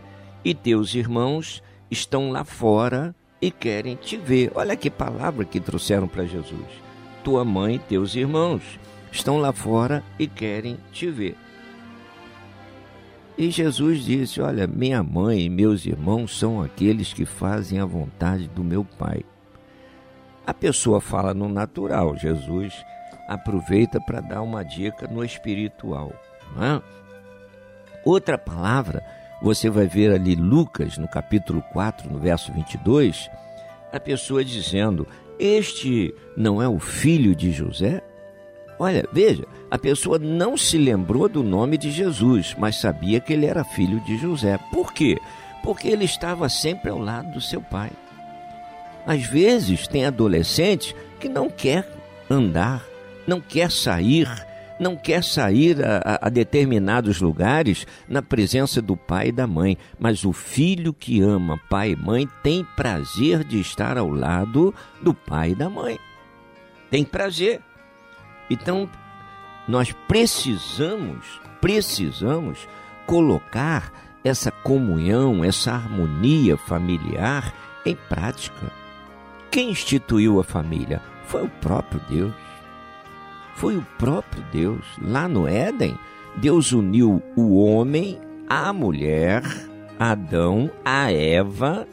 e 0.43 0.53
teus 0.53 0.93
irmãos 0.93 1.63
estão 1.89 2.31
lá 2.31 2.43
fora 2.43 3.15
e 3.41 3.49
querem 3.49 3.95
te 3.95 4.17
ver. 4.17 4.51
Olha 4.55 4.75
que 4.75 4.89
palavra 4.89 5.45
que 5.45 5.61
trouxeram 5.61 6.05
para 6.05 6.25
Jesus. 6.25 6.88
Tua 7.23 7.43
mãe 7.43 7.75
e 7.75 7.79
teus 7.79 8.15
irmãos 8.15 8.79
estão 9.11 9.37
lá 9.37 9.51
fora 9.51 10.03
e 10.17 10.27
querem 10.27 10.77
te 10.91 11.09
ver. 11.09 11.35
E 13.37 13.49
Jesus 13.49 14.03
disse: 14.03 14.41
Olha, 14.41 14.67
minha 14.67 15.01
mãe 15.01 15.41
e 15.41 15.49
meus 15.49 15.85
irmãos 15.85 16.37
são 16.37 16.61
aqueles 16.61 17.13
que 17.13 17.25
fazem 17.25 17.79
a 17.79 17.85
vontade 17.85 18.47
do 18.49 18.63
meu 18.63 18.83
Pai. 18.83 19.23
A 20.45 20.53
pessoa 20.53 20.99
fala 20.99 21.33
no 21.33 21.47
natural, 21.47 22.17
Jesus 22.17 22.73
aproveita 23.29 24.01
para 24.01 24.19
dar 24.19 24.41
uma 24.41 24.63
dica 24.63 25.07
no 25.07 25.23
espiritual. 25.23 26.11
É? 26.59 26.81
Outra 28.03 28.37
palavra, 28.37 29.05
você 29.41 29.69
vai 29.69 29.85
ver 29.85 30.11
ali 30.11 30.35
Lucas, 30.35 30.97
no 30.97 31.07
capítulo 31.07 31.61
4, 31.71 32.11
no 32.11 32.17
verso 32.17 32.51
22, 32.51 33.29
a 33.93 33.99
pessoa 33.99 34.43
dizendo: 34.43 35.07
Este 35.39 36.13
não 36.35 36.61
é 36.61 36.67
o 36.67 36.79
filho 36.79 37.33
de 37.33 37.51
José? 37.51 38.01
Olha, 38.77 39.07
veja, 39.11 39.45
a 39.71 39.77
pessoa 39.77 40.19
não 40.19 40.57
se 40.57 40.77
lembrou 40.77 41.29
do 41.29 41.41
nome 41.43 41.77
de 41.77 41.91
Jesus, 41.91 42.55
mas 42.57 42.75
sabia 42.75 43.19
que 43.19 43.33
ele 43.33 43.45
era 43.45 43.63
filho 43.63 43.99
de 44.01 44.17
José. 44.17 44.59
Por 44.71 44.93
quê? 44.93 45.17
Porque 45.63 45.87
ele 45.87 46.05
estava 46.05 46.49
sempre 46.49 46.89
ao 46.89 46.97
lado 46.97 47.31
do 47.31 47.41
seu 47.41 47.61
pai. 47.61 47.91
Às 49.05 49.23
vezes 49.23 49.87
tem 49.87 50.05
adolescente 50.05 50.95
que 51.19 51.29
não 51.29 51.49
quer 51.49 51.89
andar, 52.29 52.85
não 53.25 53.39
quer 53.39 53.71
sair, 53.71 54.27
não 54.79 54.95
quer 54.95 55.23
sair 55.23 55.83
a, 55.83 56.19
a, 56.21 56.29
determinados 56.29 57.19
lugares 57.19 57.85
na 58.07 58.21
presença 58.21 58.81
do 58.81 58.95
pai 58.95 59.27
e 59.27 59.31
da 59.31 59.45
mãe, 59.45 59.77
mas 59.99 60.23
o 60.23 60.31
filho 60.31 60.93
que 60.93 61.21
ama 61.21 61.59
pai 61.69 61.91
e 61.91 61.95
mãe 61.95 62.27
tem 62.41 62.65
prazer 62.75 63.43
de 63.43 63.59
estar 63.59 63.97
ao 63.97 64.09
lado 64.09 64.73
do 65.01 65.13
pai 65.13 65.51
e 65.51 65.55
da 65.55 65.69
mãe. 65.69 65.99
Tem 66.89 67.03
prazer. 67.03 67.61
Então, 68.49 68.89
nós 69.67 69.91
precisamos 70.07 71.39
precisamos 71.61 72.67
colocar 73.05 73.91
essa 74.23 74.51
comunhão, 74.51 75.43
essa 75.43 75.71
harmonia 75.71 76.57
familiar 76.57 77.53
em 77.85 77.95
prática. 77.95 78.71
Quem 79.51 79.71
instituiu 79.71 80.39
a 80.39 80.43
família? 80.43 81.01
Foi 81.25 81.43
o 81.43 81.49
próprio 81.49 82.01
Deus. 82.09 82.33
Foi 83.59 83.75
o 83.75 83.85
próprio 83.97 84.41
Deus. 84.53 84.85
Lá 85.01 85.27
no 85.27 85.45
Éden, 85.45 85.93
Deus 86.37 86.71
uniu 86.71 87.21
o 87.35 87.61
homem 87.61 88.17
à 88.47 88.71
mulher, 88.71 89.43
Adão, 89.99 90.71
a 90.85 91.11
Eva, 91.11 91.85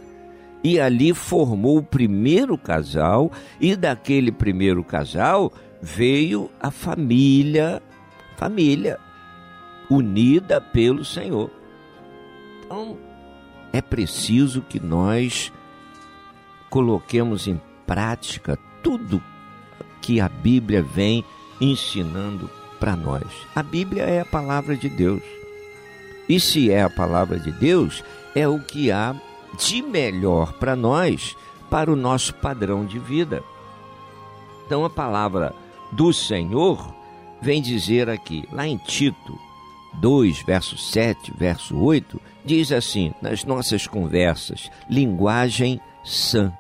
e 0.62 0.78
ali 0.78 1.12
formou 1.12 1.78
o 1.78 1.82
primeiro 1.82 2.56
casal, 2.56 3.32
e 3.60 3.74
daquele 3.74 4.30
primeiro 4.30 4.84
casal 4.84 5.52
veio 5.82 6.48
a 6.60 6.70
família, 6.70 7.82
família 8.36 9.00
unida 9.90 10.60
pelo 10.60 11.04
Senhor. 11.04 11.50
Então, 12.64 12.96
é 13.72 13.82
preciso 13.82 14.62
que 14.62 14.78
nós 14.78 15.52
coloquemos 16.70 17.48
em 17.48 17.60
prática 17.84 18.56
tudo 18.84 19.20
que 20.00 20.20
a 20.20 20.28
Bíblia 20.28 20.80
vem 20.80 21.24
ensinando 21.60 22.50
para 22.78 22.96
nós. 22.96 23.24
A 23.54 23.62
Bíblia 23.62 24.02
é 24.02 24.20
a 24.20 24.24
palavra 24.24 24.76
de 24.76 24.88
Deus. 24.88 25.22
E 26.28 26.40
se 26.40 26.70
é 26.70 26.82
a 26.82 26.90
palavra 26.90 27.38
de 27.38 27.52
Deus, 27.52 28.02
é 28.34 28.46
o 28.48 28.58
que 28.58 28.90
há 28.90 29.14
de 29.58 29.80
melhor 29.82 30.52
para 30.54 30.76
nós, 30.76 31.36
para 31.70 31.90
o 31.90 31.96
nosso 31.96 32.34
padrão 32.34 32.84
de 32.84 32.98
vida. 32.98 33.42
Então 34.66 34.84
a 34.84 34.90
palavra 34.90 35.54
do 35.92 36.12
Senhor 36.12 36.94
vem 37.40 37.62
dizer 37.62 38.10
aqui, 38.10 38.44
lá 38.50 38.66
em 38.66 38.76
Tito 38.76 39.38
2, 39.94 40.42
verso 40.42 40.76
7, 40.76 41.32
verso 41.36 41.76
8, 41.76 42.20
diz 42.44 42.72
assim, 42.72 43.14
nas 43.22 43.44
nossas 43.44 43.86
conversas, 43.86 44.70
linguagem 44.90 45.80
sã. 46.04 46.52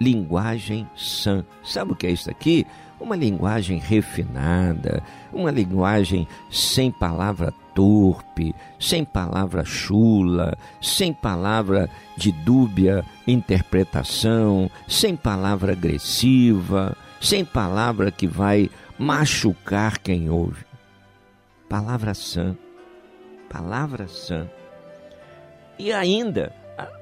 Linguagem 0.00 0.88
sã. 0.96 1.44
Sabe 1.62 1.92
o 1.92 1.96
que 1.96 2.06
é 2.06 2.10
isso 2.10 2.30
aqui? 2.30 2.66
Uma 3.00 3.16
linguagem 3.16 3.78
refinada, 3.78 5.02
uma 5.32 5.50
linguagem 5.50 6.26
sem 6.50 6.90
palavra 6.90 7.52
torpe, 7.74 8.54
sem 8.78 9.04
palavra 9.04 9.64
chula, 9.64 10.56
sem 10.80 11.12
palavra 11.12 11.90
de 12.16 12.30
dúbia 12.30 13.04
interpretação, 13.26 14.70
sem 14.86 15.16
palavra 15.16 15.72
agressiva, 15.72 16.96
sem 17.20 17.44
palavra 17.44 18.10
que 18.10 18.26
vai 18.26 18.70
machucar 18.98 19.98
quem 19.98 20.30
ouve. 20.30 20.64
Palavra 21.68 22.14
sã, 22.14 22.56
palavra 23.50 24.06
sã. 24.06 24.48
E 25.78 25.92
ainda, 25.92 26.54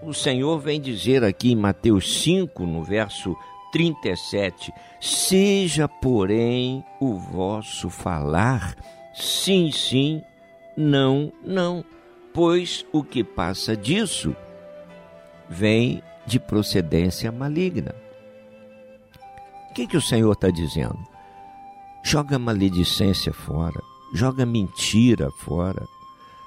o 0.02 0.14
Senhor 0.14 0.58
vem 0.58 0.80
dizer 0.80 1.22
aqui 1.22 1.52
em 1.52 1.56
Mateus 1.56 2.22
5, 2.22 2.64
no 2.64 2.82
verso 2.82 3.36
37, 3.72 4.72
seja, 5.00 5.88
porém, 5.88 6.84
o 7.00 7.14
vosso 7.18 7.88
falar 7.88 8.76
sim, 9.14 9.70
sim, 9.72 10.22
não, 10.76 11.32
não, 11.44 11.84
pois 12.32 12.84
o 12.92 13.02
que 13.02 13.24
passa 13.24 13.76
disso 13.76 14.36
vem 15.48 16.02
de 16.26 16.38
procedência 16.38 17.32
maligna. 17.32 17.94
O 19.70 19.74
que, 19.74 19.86
que 19.86 19.96
o 19.96 20.02
Senhor 20.02 20.32
está 20.32 20.50
dizendo? 20.50 20.98
Joga 22.04 22.38
maledicência 22.38 23.32
fora, 23.32 23.80
joga 24.14 24.44
mentira 24.44 25.30
fora. 25.30 25.82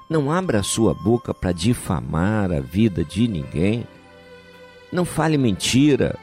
Não 0.08 0.30
abra 0.30 0.60
a 0.60 0.62
sua 0.62 0.94
boca 0.94 1.34
para 1.34 1.50
difamar 1.50 2.52
a 2.52 2.60
vida 2.60 3.04
de 3.04 3.26
ninguém. 3.26 3.84
Não 4.92 5.04
fale 5.04 5.36
mentira. 5.36 6.16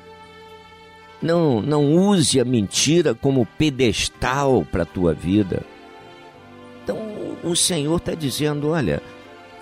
Não, 1.24 1.61
não 1.61 1.95
use 1.95 2.38
a 2.38 2.43
mentira 2.43 3.15
como 3.15 3.47
pedestal 3.57 4.67
para 4.69 4.84
a 4.84 4.86
tua 4.86 5.13
vida. 5.13 5.63
Então 6.84 6.99
o 7.41 7.55
Senhor 7.55 7.95
está 7.95 8.13
dizendo: 8.13 8.71
olha, 8.71 9.01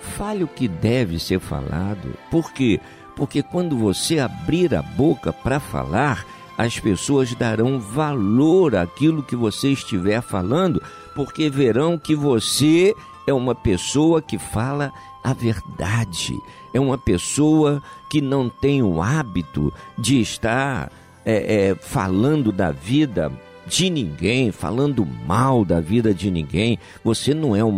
fale 0.00 0.42
o 0.42 0.48
que 0.48 0.66
deve 0.66 1.20
ser 1.20 1.38
falado. 1.38 2.14
Por 2.32 2.52
quê? 2.52 2.80
Porque 3.14 3.44
quando 3.44 3.76
você 3.78 4.18
abrir 4.18 4.74
a 4.74 4.82
boca 4.82 5.32
para 5.32 5.60
falar, 5.60 6.26
as 6.58 6.80
pessoas 6.80 7.32
darão 7.32 7.78
valor 7.78 8.74
àquilo 8.74 9.22
que 9.22 9.36
você 9.36 9.68
estiver 9.68 10.20
falando, 10.20 10.82
porque 11.14 11.48
verão 11.48 11.96
que 11.96 12.16
você 12.16 12.92
é 13.24 13.32
uma 13.32 13.54
pessoa 13.54 14.20
que 14.20 14.36
fala 14.36 14.92
a 15.22 15.32
verdade, 15.32 16.36
é 16.74 16.80
uma 16.80 16.98
pessoa 16.98 17.80
que 18.10 18.20
não 18.20 18.48
tem 18.48 18.82
o 18.82 19.00
hábito 19.00 19.72
de 19.96 20.20
estar 20.20 20.90
é, 21.24 21.70
é, 21.70 21.74
falando 21.74 22.50
da 22.50 22.70
vida 22.70 23.32
de 23.66 23.88
ninguém, 23.88 24.50
falando 24.50 25.06
mal 25.06 25.64
da 25.64 25.80
vida 25.80 26.12
de 26.12 26.30
ninguém. 26.30 26.78
Você 27.04 27.32
não 27.32 27.54
é 27.54 27.64
um 27.64 27.72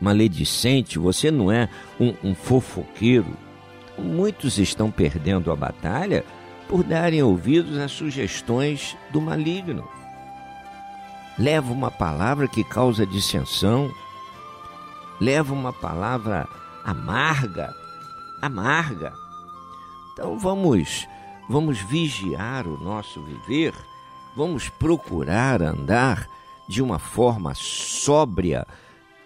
maledicente, 0.00 0.98
você 0.98 1.30
não 1.30 1.50
é 1.50 1.68
um, 1.98 2.14
um 2.22 2.34
fofoqueiro. 2.34 3.36
Muitos 3.98 4.58
estão 4.58 4.90
perdendo 4.90 5.50
a 5.50 5.56
batalha 5.56 6.24
por 6.68 6.84
darem 6.84 7.22
ouvidos 7.22 7.76
às 7.78 7.90
sugestões 7.90 8.96
do 9.12 9.20
maligno. 9.20 9.86
Leva 11.38 11.72
uma 11.72 11.90
palavra 11.90 12.46
que 12.46 12.62
causa 12.62 13.06
dissensão, 13.06 13.90
leva 15.20 15.52
uma 15.52 15.72
palavra 15.72 16.46
amarga, 16.84 17.74
amarga. 18.40 19.12
Então 20.12 20.38
vamos, 20.38 21.06
vamos 21.50 21.80
vigiar 21.80 22.68
o 22.68 22.78
nosso 22.80 23.20
viver, 23.22 23.74
vamos 24.36 24.68
procurar 24.68 25.60
andar 25.60 26.28
de 26.68 26.80
uma 26.80 27.00
forma 27.00 27.54
sóbria, 27.56 28.64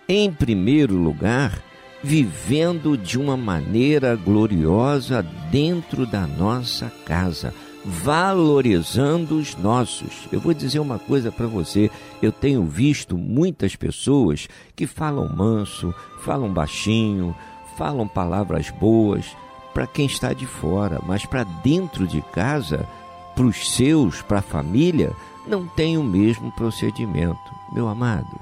em 0.08 0.32
primeiro 0.32 0.96
lugar, 0.96 1.62
vivendo 2.02 2.96
de 2.96 3.18
uma 3.18 3.36
maneira 3.36 4.16
gloriosa 4.16 5.22
dentro 5.50 6.06
da 6.06 6.26
nossa 6.26 6.90
casa, 7.04 7.52
valorizando 7.84 9.36
os 9.36 9.54
nossos. 9.54 10.26
Eu 10.32 10.40
vou 10.40 10.54
dizer 10.54 10.78
uma 10.78 10.98
coisa 10.98 11.30
para 11.30 11.46
você: 11.46 11.90
eu 12.22 12.32
tenho 12.32 12.64
visto 12.64 13.18
muitas 13.18 13.76
pessoas 13.76 14.48
que 14.74 14.86
falam 14.86 15.28
manso, 15.28 15.94
falam 16.20 16.50
baixinho, 16.50 17.36
falam 17.76 18.08
palavras 18.08 18.70
boas 18.70 19.26
para 19.74 19.86
quem 19.86 20.06
está 20.06 20.32
de 20.32 20.46
fora, 20.46 21.00
mas 21.04 21.26
para 21.26 21.44
dentro 21.44 22.06
de 22.06 22.22
casa, 22.22 22.88
para 23.34 23.44
os 23.44 23.74
seus, 23.74 24.22
para 24.22 24.38
a 24.38 24.42
família, 24.42 25.12
não 25.46 25.66
tem 25.66 25.98
o 25.98 26.02
mesmo 26.02 26.50
procedimento. 26.52 27.52
Meu 27.72 27.88
amado, 27.88 28.40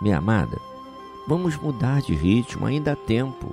minha 0.00 0.18
amada, 0.18 0.58
Vamos 1.28 1.56
mudar 1.56 2.02
de 2.02 2.14
ritmo, 2.14 2.66
ainda 2.66 2.92
há 2.92 2.96
tempo. 2.96 3.52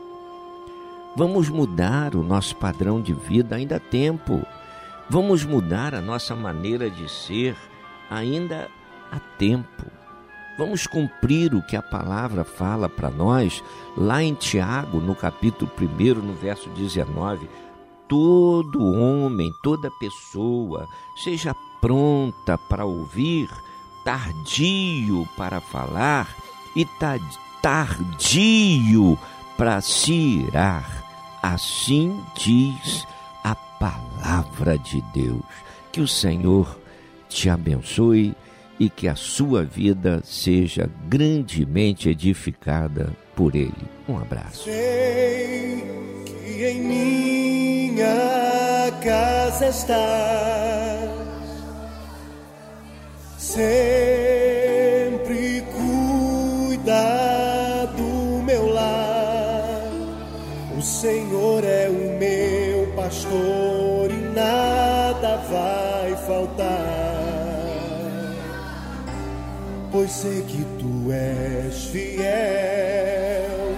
Vamos 1.16 1.50
mudar 1.50 2.14
o 2.14 2.24
nosso 2.24 2.56
padrão 2.56 3.02
de 3.02 3.14
vida, 3.14 3.56
ainda 3.56 3.78
há 3.78 3.80
tempo. 3.80 4.46
Vamos 5.10 5.44
mudar 5.44 5.96
a 5.96 6.02
nossa 6.02 6.36
maneira 6.36 6.88
de 6.88 7.10
ser, 7.10 7.56
ainda 8.12 8.70
há 9.12 9.20
tempo. 9.40 9.86
Vamos 10.58 10.86
cumprir 10.86 11.56
o 11.56 11.64
que 11.64 11.76
a 11.76 11.82
palavra 11.82 12.44
fala 12.44 12.88
para 12.88 13.10
nós, 13.10 13.64
lá 13.98 14.22
em 14.22 14.36
Tiago, 14.36 15.00
no 15.00 15.16
capítulo 15.16 15.72
1, 15.80 16.14
no 16.22 16.34
verso 16.34 16.70
19. 16.70 17.50
Todo 18.08 18.84
homem, 18.84 19.52
toda 19.64 19.90
pessoa, 20.00 20.88
seja 21.24 21.56
pronta 21.82 22.56
para 22.70 22.86
ouvir, 22.86 23.50
tardio 24.06 25.28
para 25.36 25.60
falar 25.60 26.28
e 26.76 26.86
tardio 27.60 29.18
para 29.58 29.82
se 29.82 30.14
irar. 30.14 31.04
Assim 31.42 32.24
diz 32.36 33.08
a 33.44 33.56
palavra 33.56 34.78
de 34.78 35.02
Deus. 35.14 35.42
Que 35.92 36.00
o 36.00 36.08
Senhor 36.08 36.80
te 37.28 37.50
abençoe 37.50 38.36
e 38.80 38.90
que 38.90 39.08
a 39.08 39.16
sua 39.16 39.64
vida 39.64 40.22
seja 40.24 40.90
grandemente 41.08 42.10
edificada 42.10 43.10
por 43.36 43.56
Ele. 43.56 43.72
Um 44.08 44.18
abraço. 44.18 44.66
Sei 44.66 45.84
que 46.26 46.66
em 46.66 46.82
minha 47.92 48.06
casa 49.02 49.68
estás. 49.68 51.10
Sempre 53.38 53.94
cuida 55.74 56.96
do 57.96 58.44
meu 58.44 58.68
lar. 58.68 59.92
O 60.78 60.82
Senhor 60.82 61.64
é 61.64 61.88
o 61.90 62.18
meu 62.18 62.88
pastor 62.96 63.63
pois 69.94 70.12
sei 70.12 70.42
que 70.42 70.66
tu 70.80 71.12
és 71.12 71.86
fiel, 71.92 73.76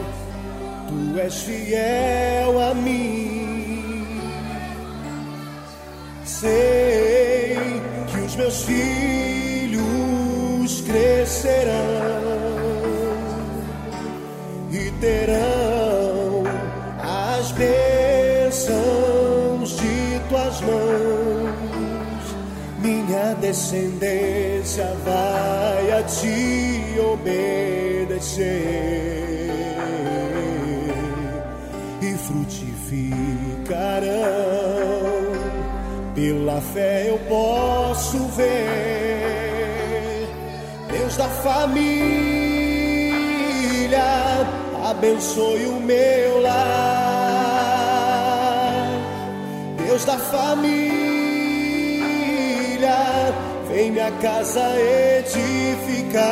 tu 0.87 1.19
és 1.19 1.35
fiel 1.43 2.59
a 2.61 2.73
mim. 2.73 4.21
Sei 6.23 7.81
que 8.07 8.17
os 8.25 8.35
meus 8.37 8.63
filhos 8.63 9.83
crescerão 10.87 11.73
e 14.71 14.91
terão 15.01 16.43
as 17.03 17.51
bênçãos 17.51 18.79
de 19.81 20.19
tuas 20.29 20.61
mãos. 20.61 21.55
Minha 22.81 23.33
descendência 23.41 24.54
vai 24.83 25.91
a 25.91 26.03
ti 26.03 26.99
obedecer 26.99 28.45
e 32.01 32.13
frutificarão. 32.17 33.05
Pela 36.13 36.61
fé 36.61 37.09
eu 37.09 37.19
posso 37.27 38.17
ver 38.37 40.27
Deus 40.89 41.17
da 41.17 41.27
família 41.27 42.25
abençoe 44.89 45.65
o 45.65 45.79
meu 45.79 46.41
lar. 46.41 46.55
Deus 49.77 50.05
da 50.05 50.17
família, 50.17 50.95
vem 53.75 53.91
minha 53.91 54.11
casa 54.21 54.61
edificar. 55.19 56.23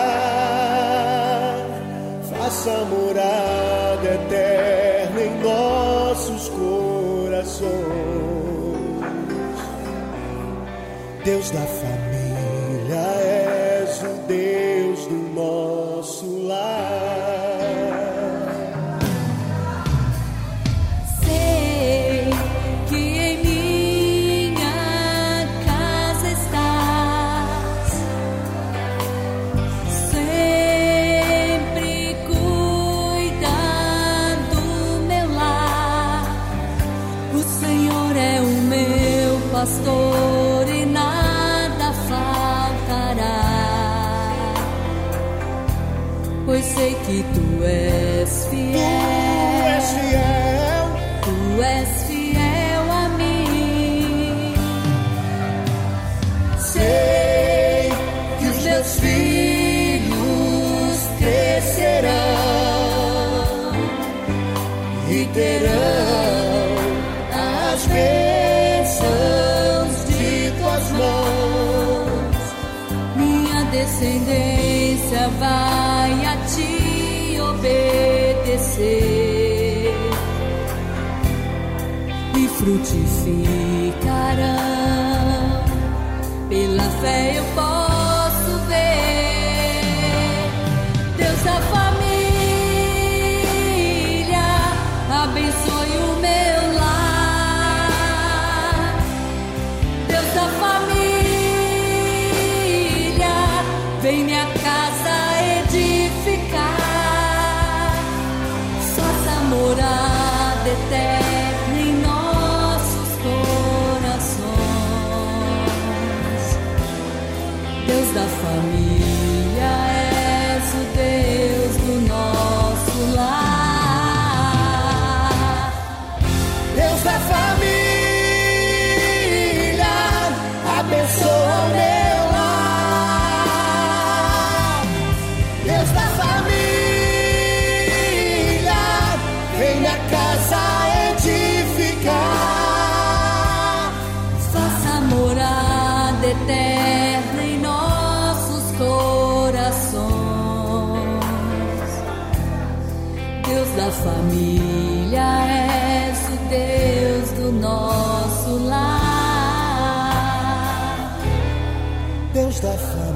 Faça 2.31 2.85
morada 2.85 4.13
eterna 4.15 5.21
em 5.21 5.39
nossos 5.43 6.47
corações. 6.49 7.73
Deus 11.25 11.51
da 11.51 11.61
família, 11.61 13.22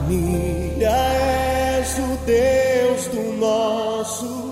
família, 0.08 0.90
és 0.90 2.00
o 2.00 2.18
Deus 2.26 3.08
do 3.08 3.34
nosso 3.38 4.48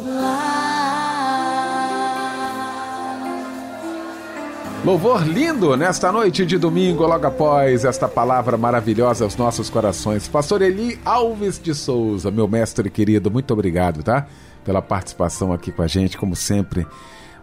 Louvor 4.84 5.28
lindo 5.28 5.76
nesta 5.76 6.12
noite 6.12 6.46
de 6.46 6.60
domingo, 6.60 7.08
logo 7.08 7.26
após 7.26 7.84
esta 7.86 8.08
palavra 8.08 8.56
maravilhosa 8.56 9.24
aos 9.24 9.36
nossos 9.36 9.68
corações. 9.68 10.28
Pastor 10.28 10.62
Eli 10.62 11.00
Alves 11.04 11.60
de 11.60 11.74
Souza, 11.74 12.30
meu 12.30 12.48
mestre 12.48 12.88
querido, 12.92 13.32
muito 13.32 13.52
obrigado, 13.52 14.04
tá? 14.04 14.28
Pela 14.64 14.84
participação 14.84 15.52
aqui 15.52 15.72
com 15.72 15.82
a 15.82 15.88
gente, 15.88 16.16
como 16.16 16.36
sempre, 16.36 16.86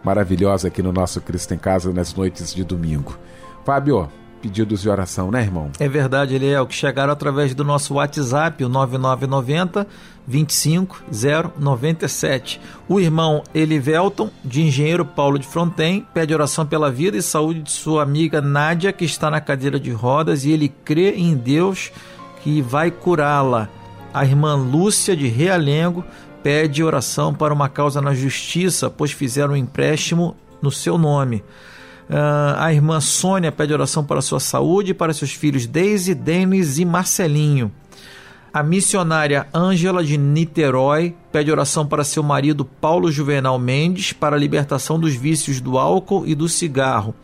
maravilhosa 0.05 0.69
aqui 0.69 0.81
no 0.81 0.93
nosso 0.93 1.19
Cristo 1.19 1.53
em 1.53 1.57
Casa 1.57 1.91
nas 1.91 2.13
noites 2.13 2.53
de 2.53 2.63
domingo. 2.63 3.19
Fábio, 3.65 4.09
pedidos 4.43 4.81
de 4.81 4.89
oração, 4.89 5.31
né, 5.31 5.41
irmão? 5.41 5.71
É 5.79 5.87
verdade, 5.87 6.35
Eliel, 6.35 6.67
que 6.67 6.75
chegaram 6.75 7.13
através 7.13 7.55
do 7.55 7.63
nosso 7.63 7.93
WhatsApp, 7.93 8.61
o 8.61 8.67
9990 8.67 9.87
25097. 10.27 12.59
O 12.89 12.99
irmão 12.99 13.41
Elivelton, 13.55 14.29
de 14.43 14.63
Engenheiro 14.63 15.05
Paulo 15.05 15.39
de 15.39 15.47
Fronten, 15.47 16.05
pede 16.13 16.33
oração 16.33 16.65
pela 16.65 16.91
vida 16.91 17.15
e 17.15 17.21
saúde 17.21 17.61
de 17.61 17.71
sua 17.71 18.03
amiga 18.03 18.41
Nádia, 18.41 18.91
que 18.91 19.05
está 19.05 19.31
na 19.31 19.39
cadeira 19.39 19.79
de 19.79 19.91
rodas, 19.91 20.43
e 20.43 20.51
ele 20.51 20.67
crê 20.67 21.11
em 21.11 21.35
Deus 21.35 21.93
que 22.41 22.61
vai 22.61 22.91
curá-la. 22.91 23.69
A 24.13 24.25
irmã 24.25 24.55
Lúcia, 24.55 25.15
de 25.15 25.27
Realengo, 25.27 26.03
pede 26.43 26.83
oração 26.83 27.33
para 27.33 27.53
uma 27.53 27.69
causa 27.69 28.01
na 28.01 28.13
justiça, 28.13 28.89
pois 28.89 29.13
fizeram 29.13 29.53
um 29.53 29.57
empréstimo 29.57 30.35
no 30.61 30.69
seu 30.69 30.97
nome. 30.97 31.41
Ah, 32.09 32.65
a 32.65 32.73
irmã 32.73 32.99
Sônia 32.99 33.51
pede 33.51 33.73
oração 33.73 34.03
para 34.03 34.21
sua 34.21 34.39
saúde 34.39 34.91
e 34.91 34.93
para 34.93 35.13
seus 35.13 35.33
filhos 35.33 35.65
Deise, 35.65 36.13
Denis 36.13 36.77
e 36.77 36.85
Marcelinho. 36.85 37.71
A 38.53 38.61
missionária 38.61 39.47
Ângela 39.53 40.03
de 40.03 40.15
Niterói 40.15 41.15
pede 41.31 41.51
oração 41.51 41.87
para 41.87 42.03
seu 42.03 42.21
marido 42.21 42.63
Paulo 42.63 43.11
Juvenal 43.11 43.57
Mendes 43.57 44.13
para 44.13 44.35
a 44.35 44.39
libertação 44.39 44.99
dos 44.99 45.15
vícios 45.15 45.59
do 45.59 45.79
álcool 45.79 46.23
e 46.27 46.35
do 46.35 46.47
cigarro. 46.47 47.15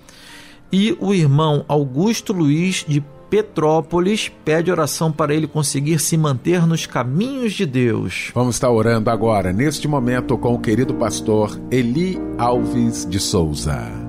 E 0.72 0.98
o 1.00 1.14
irmão 1.14 1.64
Augusto 1.68 2.34
Luiz 2.34 2.84
de 2.88 3.04
Petrópolis, 3.30 4.32
pede 4.44 4.72
oração 4.72 5.12
para 5.12 5.34
ele 5.34 5.48
conseguir 5.48 6.00
se 6.00 6.18
manter 6.18 6.66
nos 6.66 6.86
caminhos 6.86 7.54
de 7.54 7.66
Deus. 7.66 8.32
Vamos 8.34 8.56
estar 8.56 8.72
orando 8.72 9.10
agora, 9.10 9.54
neste 9.54 9.88
momento, 9.88 10.38
com 10.38 10.56
o 10.56 10.60
querido 10.60 10.96
pastor 10.96 11.60
Eli 11.70 12.20
Alves 12.38 13.06
de 13.06 13.20
Souza. 13.20 14.09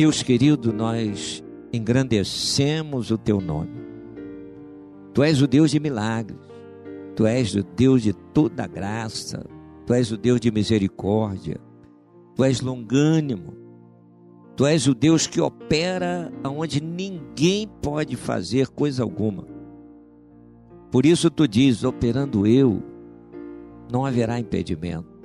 Deus 0.00 0.22
querido, 0.22 0.72
nós 0.72 1.44
engrandecemos 1.70 3.10
o 3.10 3.18
teu 3.18 3.38
nome. 3.38 3.84
Tu 5.12 5.22
és 5.22 5.42
o 5.42 5.46
Deus 5.46 5.70
de 5.72 5.78
milagres, 5.78 6.40
tu 7.14 7.26
és 7.26 7.54
o 7.54 7.62
Deus 7.62 8.00
de 8.00 8.14
toda 8.14 8.66
graça, 8.66 9.44
tu 9.84 9.92
és 9.92 10.10
o 10.10 10.16
Deus 10.16 10.40
de 10.40 10.50
misericórdia, 10.50 11.60
tu 12.34 12.42
és 12.42 12.62
longânimo, 12.62 13.52
tu 14.56 14.64
és 14.64 14.86
o 14.86 14.94
Deus 14.94 15.26
que 15.26 15.38
opera 15.38 16.32
onde 16.42 16.82
ninguém 16.82 17.68
pode 17.82 18.16
fazer 18.16 18.68
coisa 18.68 19.02
alguma. 19.02 19.46
Por 20.90 21.04
isso 21.04 21.30
tu 21.30 21.46
diz: 21.46 21.84
operando 21.84 22.46
eu, 22.46 22.82
não 23.92 24.06
haverá 24.06 24.40
impedimento, 24.40 25.20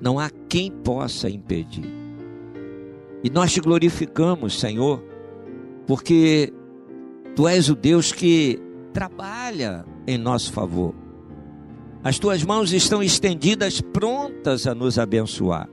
não 0.00 0.20
há 0.20 0.30
quem 0.48 0.70
possa 0.70 1.28
impedir. 1.28 1.97
E 3.22 3.30
nós 3.30 3.52
te 3.52 3.60
glorificamos, 3.60 4.58
Senhor, 4.58 5.02
porque 5.86 6.52
tu 7.34 7.48
és 7.48 7.68
o 7.68 7.74
Deus 7.74 8.12
que 8.12 8.60
trabalha 8.92 9.84
em 10.06 10.16
nosso 10.16 10.52
favor. 10.52 10.94
As 12.02 12.18
tuas 12.18 12.44
mãos 12.44 12.72
estão 12.72 13.02
estendidas, 13.02 13.80
prontas 13.80 14.66
a 14.66 14.74
nos 14.74 14.98
abençoar. 14.98 15.68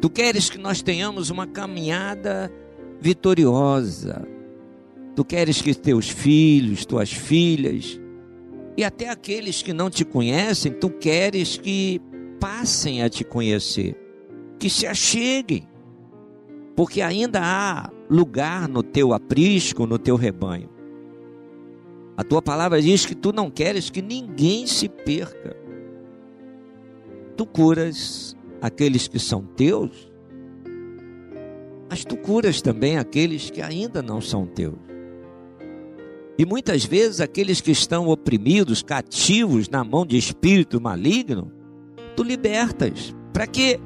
Tu 0.00 0.10
queres 0.10 0.50
que 0.50 0.58
nós 0.58 0.82
tenhamos 0.82 1.30
uma 1.30 1.46
caminhada 1.46 2.52
vitoriosa. 3.00 4.28
Tu 5.14 5.24
queres 5.24 5.62
que 5.62 5.74
teus 5.74 6.10
filhos, 6.10 6.84
tuas 6.84 7.10
filhas 7.10 7.98
e 8.76 8.84
até 8.84 9.08
aqueles 9.08 9.62
que 9.62 9.72
não 9.72 9.88
te 9.88 10.04
conhecem, 10.04 10.70
tu 10.70 10.90
queres 10.90 11.56
que 11.56 12.00
passem 12.38 13.02
a 13.02 13.08
te 13.08 13.24
conhecer, 13.24 13.96
que 14.58 14.68
se 14.68 14.86
acheguem, 14.86 15.66
porque 16.76 17.00
ainda 17.00 17.40
há 17.42 17.90
lugar 18.08 18.68
no 18.68 18.82
teu 18.82 19.14
aprisco, 19.14 19.86
no 19.86 19.98
teu 19.98 20.14
rebanho. 20.14 20.68
A 22.16 22.22
tua 22.22 22.42
palavra 22.42 22.80
diz 22.80 23.06
que 23.06 23.14
tu 23.14 23.32
não 23.32 23.50
queres 23.50 23.88
que 23.88 24.02
ninguém 24.02 24.66
se 24.66 24.88
perca. 24.88 25.56
Tu 27.34 27.46
curas 27.46 28.36
aqueles 28.60 29.08
que 29.08 29.18
são 29.18 29.42
teus, 29.42 30.12
mas 31.88 32.04
tu 32.04 32.16
curas 32.16 32.60
também 32.60 32.98
aqueles 32.98 33.50
que 33.50 33.62
ainda 33.62 34.02
não 34.02 34.20
são 34.20 34.46
teus. 34.46 34.78
E 36.38 36.44
muitas 36.44 36.84
vezes 36.84 37.20
aqueles 37.20 37.60
que 37.60 37.70
estão 37.70 38.08
oprimidos, 38.08 38.82
cativos 38.82 39.68
na 39.68 39.82
mão 39.82 40.04
de 40.04 40.18
espírito 40.18 40.80
maligno, 40.80 41.50
tu 42.14 42.22
libertas. 42.22 43.14
Para 43.32 43.46
quê? 43.46 43.80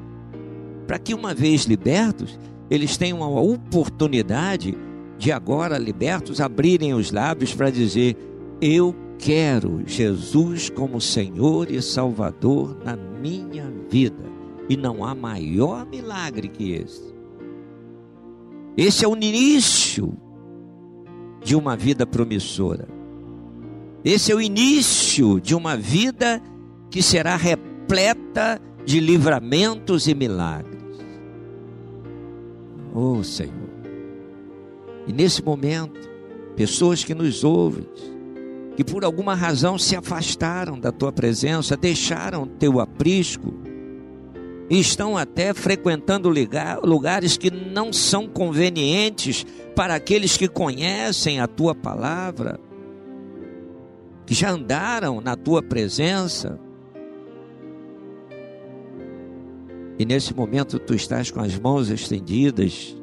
Para 0.85 0.99
que 0.99 1.13
uma 1.13 1.33
vez 1.33 1.63
libertos, 1.63 2.37
eles 2.71 2.95
tenham 2.95 3.17
uma 3.17 3.41
oportunidade 3.41 4.77
de 5.17 5.29
agora 5.29 5.77
libertos 5.77 6.39
abrirem 6.39 6.93
os 6.93 7.11
lábios 7.11 7.53
para 7.53 7.69
dizer: 7.69 8.15
Eu 8.61 8.95
quero 9.19 9.83
Jesus 9.85 10.69
como 10.69 11.01
Senhor 11.01 11.69
e 11.69 11.81
Salvador 11.81 12.77
na 12.85 12.95
minha 12.95 13.69
vida. 13.89 14.23
E 14.69 14.77
não 14.77 15.03
há 15.03 15.13
maior 15.13 15.85
milagre 15.85 16.47
que 16.47 16.71
esse. 16.71 17.13
Esse 18.77 19.03
é 19.03 19.07
o 19.07 19.17
início 19.17 20.13
de 21.43 21.57
uma 21.57 21.75
vida 21.75 22.07
promissora. 22.07 22.87
Esse 24.01 24.31
é 24.31 24.35
o 24.35 24.39
início 24.39 25.41
de 25.41 25.53
uma 25.53 25.75
vida 25.75 26.41
que 26.89 27.03
será 27.03 27.35
repleta 27.35 28.61
de 28.85 29.01
livramentos 29.01 30.07
e 30.07 30.15
milagres. 30.15 30.80
Oh 32.93 33.23
Senhor. 33.23 33.69
E 35.07 35.13
nesse 35.13 35.43
momento, 35.43 35.99
pessoas 36.55 37.03
que 37.03 37.15
nos 37.15 37.43
ouvem, 37.43 37.87
que 38.75 38.83
por 38.83 39.03
alguma 39.03 39.35
razão 39.35 39.77
se 39.77 39.95
afastaram 39.95 40.79
da 40.79 40.91
tua 40.91 41.11
presença, 41.11 41.75
deixaram 41.75 42.45
teu 42.45 42.79
aprisco, 42.79 43.53
e 44.69 44.79
estão 44.79 45.17
até 45.17 45.53
frequentando 45.53 46.31
lugares 46.83 47.35
que 47.35 47.51
não 47.51 47.91
são 47.91 48.25
convenientes 48.25 49.45
para 49.75 49.95
aqueles 49.95 50.37
que 50.37 50.47
conhecem 50.47 51.41
a 51.41 51.47
tua 51.47 51.75
palavra, 51.75 52.57
que 54.25 54.33
já 54.33 54.49
andaram 54.49 55.19
na 55.19 55.35
tua 55.35 55.61
presença. 55.61 56.57
E 60.01 60.05
nesse 60.05 60.33
momento 60.33 60.79
tu 60.79 60.95
estás 60.95 61.29
com 61.29 61.39
as 61.41 61.59
mãos 61.59 61.91
estendidas, 61.91 62.97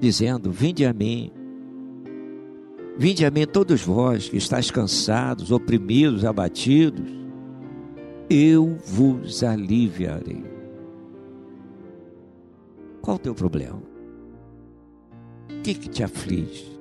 dizendo: 0.00 0.50
Vinde 0.50 0.84
a 0.84 0.92
mim. 0.92 1.30
Vinde 2.98 3.24
a 3.24 3.30
mim 3.30 3.46
todos 3.46 3.82
vós 3.82 4.28
que 4.28 4.36
estáis 4.36 4.68
cansados, 4.68 5.52
oprimidos, 5.52 6.24
abatidos, 6.24 7.08
eu 8.28 8.76
vos 8.84 9.44
aliviarei. 9.44 10.42
Qual 13.00 13.14
o 13.14 13.20
teu 13.20 13.32
problema? 13.32 13.80
O 15.52 15.62
que, 15.62 15.72
que 15.72 15.88
te 15.88 16.02
aflige? 16.02 16.80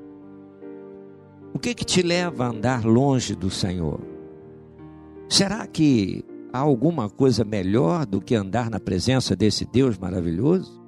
O 1.54 1.60
que, 1.60 1.76
que 1.76 1.86
te 1.86 2.02
leva 2.02 2.46
a 2.46 2.50
andar 2.50 2.86
longe 2.86 3.36
do 3.36 3.52
Senhor? 3.52 4.00
Será 5.30 5.68
que 5.68 6.26
há 6.52 6.60
alguma 6.60 7.10
coisa 7.10 7.44
melhor 7.44 8.06
do 8.06 8.22
que 8.22 8.36
andar 8.36 8.70
na 8.70 8.80
presença 8.80 9.36
desse 9.36 9.66
Deus 9.66 9.98
maravilhoso? 9.98 10.82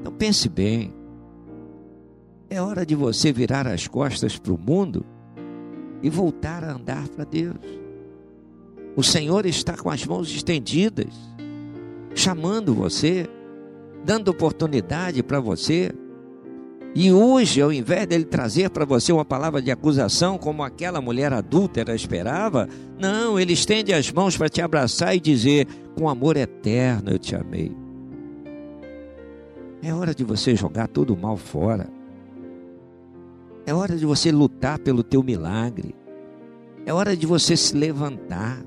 Então 0.00 0.12
pense 0.12 0.48
bem. 0.48 0.94
É 2.48 2.60
hora 2.60 2.86
de 2.86 2.94
você 2.94 3.32
virar 3.32 3.66
as 3.66 3.88
costas 3.88 4.38
para 4.38 4.52
o 4.52 4.58
mundo 4.58 5.04
e 6.02 6.08
voltar 6.10 6.62
a 6.62 6.72
andar 6.72 7.08
para 7.08 7.24
Deus. 7.24 7.56
O 8.96 9.02
Senhor 9.02 9.44
está 9.46 9.76
com 9.76 9.90
as 9.90 10.06
mãos 10.06 10.30
estendidas, 10.30 11.12
chamando 12.14 12.74
você 12.74 13.28
dando 14.04 14.28
oportunidade 14.28 15.22
para 15.22 15.40
você. 15.40 15.92
E 16.98 17.12
hoje, 17.12 17.60
ao 17.60 17.70
invés 17.70 18.06
dele 18.06 18.24
trazer 18.24 18.70
para 18.70 18.86
você 18.86 19.12
uma 19.12 19.22
palavra 19.22 19.60
de 19.60 19.70
acusação, 19.70 20.38
como 20.38 20.62
aquela 20.62 20.98
mulher 20.98 21.30
adúltera 21.30 21.94
esperava, 21.94 22.66
não, 22.98 23.38
ele 23.38 23.52
estende 23.52 23.92
as 23.92 24.10
mãos 24.10 24.34
para 24.34 24.48
te 24.48 24.62
abraçar 24.62 25.14
e 25.14 25.20
dizer: 25.20 25.66
com 25.94 26.08
amor 26.08 26.38
eterno 26.38 27.10
eu 27.10 27.18
te 27.18 27.36
amei. 27.36 27.70
É 29.82 29.92
hora 29.92 30.14
de 30.14 30.24
você 30.24 30.56
jogar 30.56 30.88
todo 30.88 31.12
o 31.12 31.18
mal 31.18 31.36
fora. 31.36 31.86
É 33.66 33.74
hora 33.74 33.94
de 33.94 34.06
você 34.06 34.32
lutar 34.32 34.78
pelo 34.78 35.02
teu 35.02 35.22
milagre. 35.22 35.94
É 36.86 36.94
hora 36.94 37.14
de 37.14 37.26
você 37.26 37.58
se 37.58 37.76
levantar. 37.76 38.64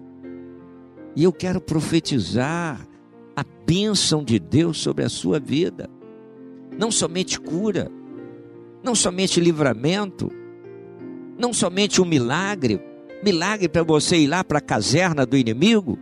E 1.16 1.24
eu 1.24 1.34
quero 1.34 1.60
profetizar 1.60 2.88
a 3.36 3.44
bênção 3.66 4.24
de 4.24 4.38
Deus 4.38 4.78
sobre 4.78 5.04
a 5.04 5.10
sua 5.10 5.40
vida. 5.40 5.90
Não 6.78 6.92
somente 6.92 7.40
cura, 7.40 7.92
não 8.84 8.96
somente 8.96 9.40
livramento, 9.40 10.32
não 11.38 11.54
somente 11.54 12.02
um 12.02 12.06
milagre, 12.06 12.82
milagre 13.24 13.68
para 13.68 13.84
você 13.84 14.18
ir 14.18 14.28
lá 14.28 14.44
para 14.44 14.60
a 14.60 14.62
caserna 14.62 15.26
do 15.26 15.38
inimigo, 15.38 15.98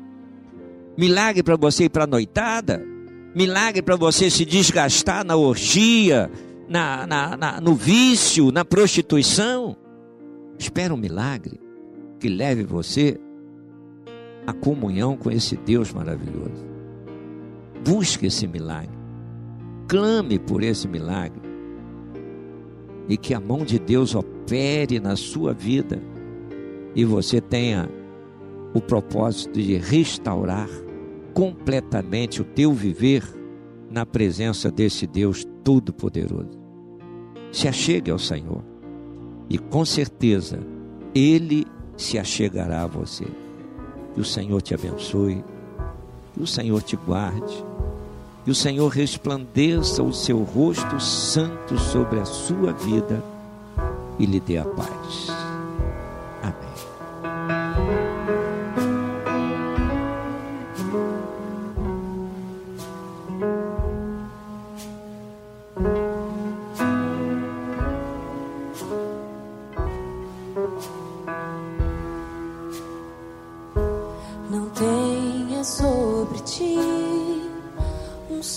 milagre 0.98 1.44
para 1.44 1.56
você 1.56 1.86
ir 1.86 1.90
para 1.90 2.04
a 2.04 2.08
noitada, 2.08 2.84
milagre 3.36 3.82
para 3.82 3.96
você 3.96 4.30
se 4.30 4.46
desgastar 4.46 5.24
na 5.24 5.36
orgia, 5.36 6.30
na, 6.68 7.08
na, 7.08 7.38
na, 7.38 7.62
no 7.62 7.76
vício, 7.76 8.52
na 8.52 8.66
prostituição. 8.66 9.78
Espera 10.58 10.94
um 10.94 10.98
milagre 10.98 11.60
que 12.20 12.30
leve 12.30 12.64
você 12.64 13.20
à 14.46 14.54
comunhão 14.54 15.16
com 15.16 15.30
esse 15.30 15.56
Deus 15.56 15.94
maravilhoso. 15.94 16.66
Busque 17.86 18.26
esse 18.26 18.48
milagre. 18.48 18.98
Clame 19.88 20.40
por 20.40 20.64
esse 20.64 20.88
milagre. 20.88 21.47
E 23.08 23.18
que 23.18 23.34
a 23.34 23.40
mão 23.40 23.64
de 23.64 23.80
Deus 23.80 24.16
opere 24.16 25.00
na 25.00 25.16
sua 25.16 25.54
vida. 25.54 26.02
E 26.96 27.06
você 27.06 27.40
tenha 27.40 27.90
o 28.74 28.82
propósito 28.82 29.62
de 29.62 29.78
restaurar 29.78 30.70
completamente 31.34 32.42
o 32.42 32.46
teu 32.46 32.74
viver 32.74 33.24
na 33.90 34.06
presença 34.06 34.70
desse 34.72 35.08
Deus 35.08 35.46
Todo-Poderoso. 35.64 36.60
Se 37.52 37.68
achegue 37.68 38.12
ao 38.12 38.20
Senhor. 38.20 38.64
E 39.50 39.58
com 39.58 39.86
certeza 39.86 40.60
Ele 41.16 41.66
se 41.96 42.20
achegará 42.20 42.84
a 42.84 42.88
você. 42.88 43.26
Que 44.14 44.20
o 44.20 44.26
Senhor 44.26 44.62
te 44.62 44.74
abençoe. 44.74 45.44
Que 46.34 46.42
o 46.42 46.48
Senhor 46.48 46.82
te 46.82 46.98
guarde 46.98 47.66
e 48.48 48.52
o 48.52 48.56
Senhor 48.56 48.88
resplandeça 48.88 50.02
o 50.02 50.14
seu 50.14 50.40
rosto 50.40 50.98
santo 51.02 51.78
sobre 51.78 52.18
a 52.18 52.26
sua 52.26 52.72
vida 52.72 53.22
e 54.18 54.26
lhe 54.26 54.40
dê 54.40 54.58
a 54.58 54.64
paz. 54.64 55.47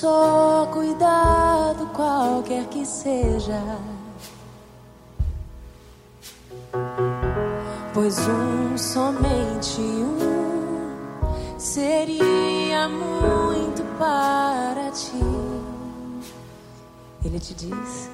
Só 0.00 0.66
cuidado, 0.72 1.84
qualquer 1.92 2.64
que 2.68 2.86
seja. 2.86 3.60
Pois 7.92 8.16
um, 8.26 8.78
somente 8.78 9.78
um, 9.78 11.58
seria 11.58 12.88
muito 12.88 13.82
para 13.98 14.90
ti. 14.90 15.20
Ele 17.22 17.38
te 17.38 17.52
diz: 17.52 18.08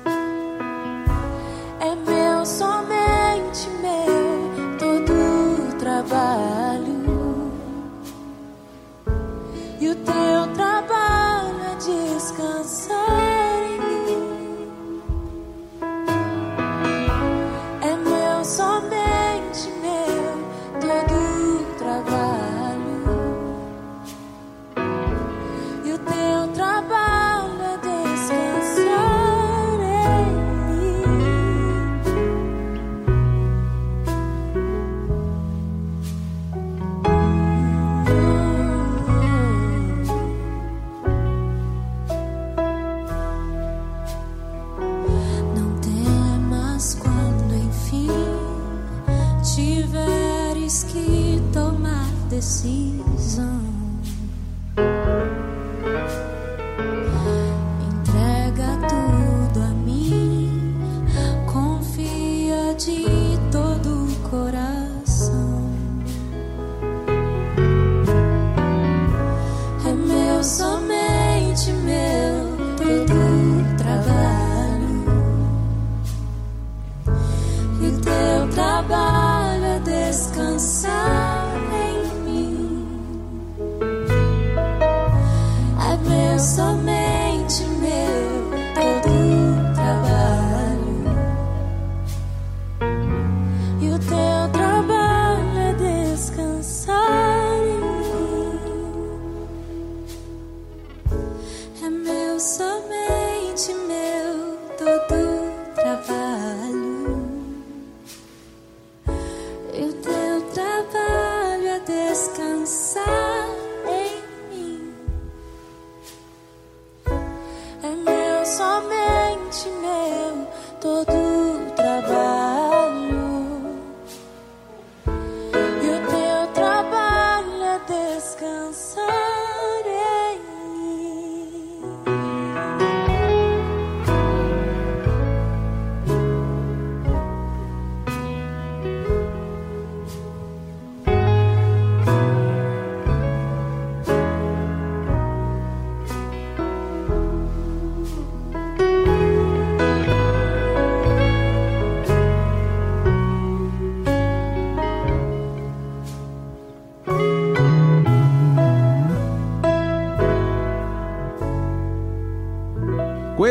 see 52.67 52.96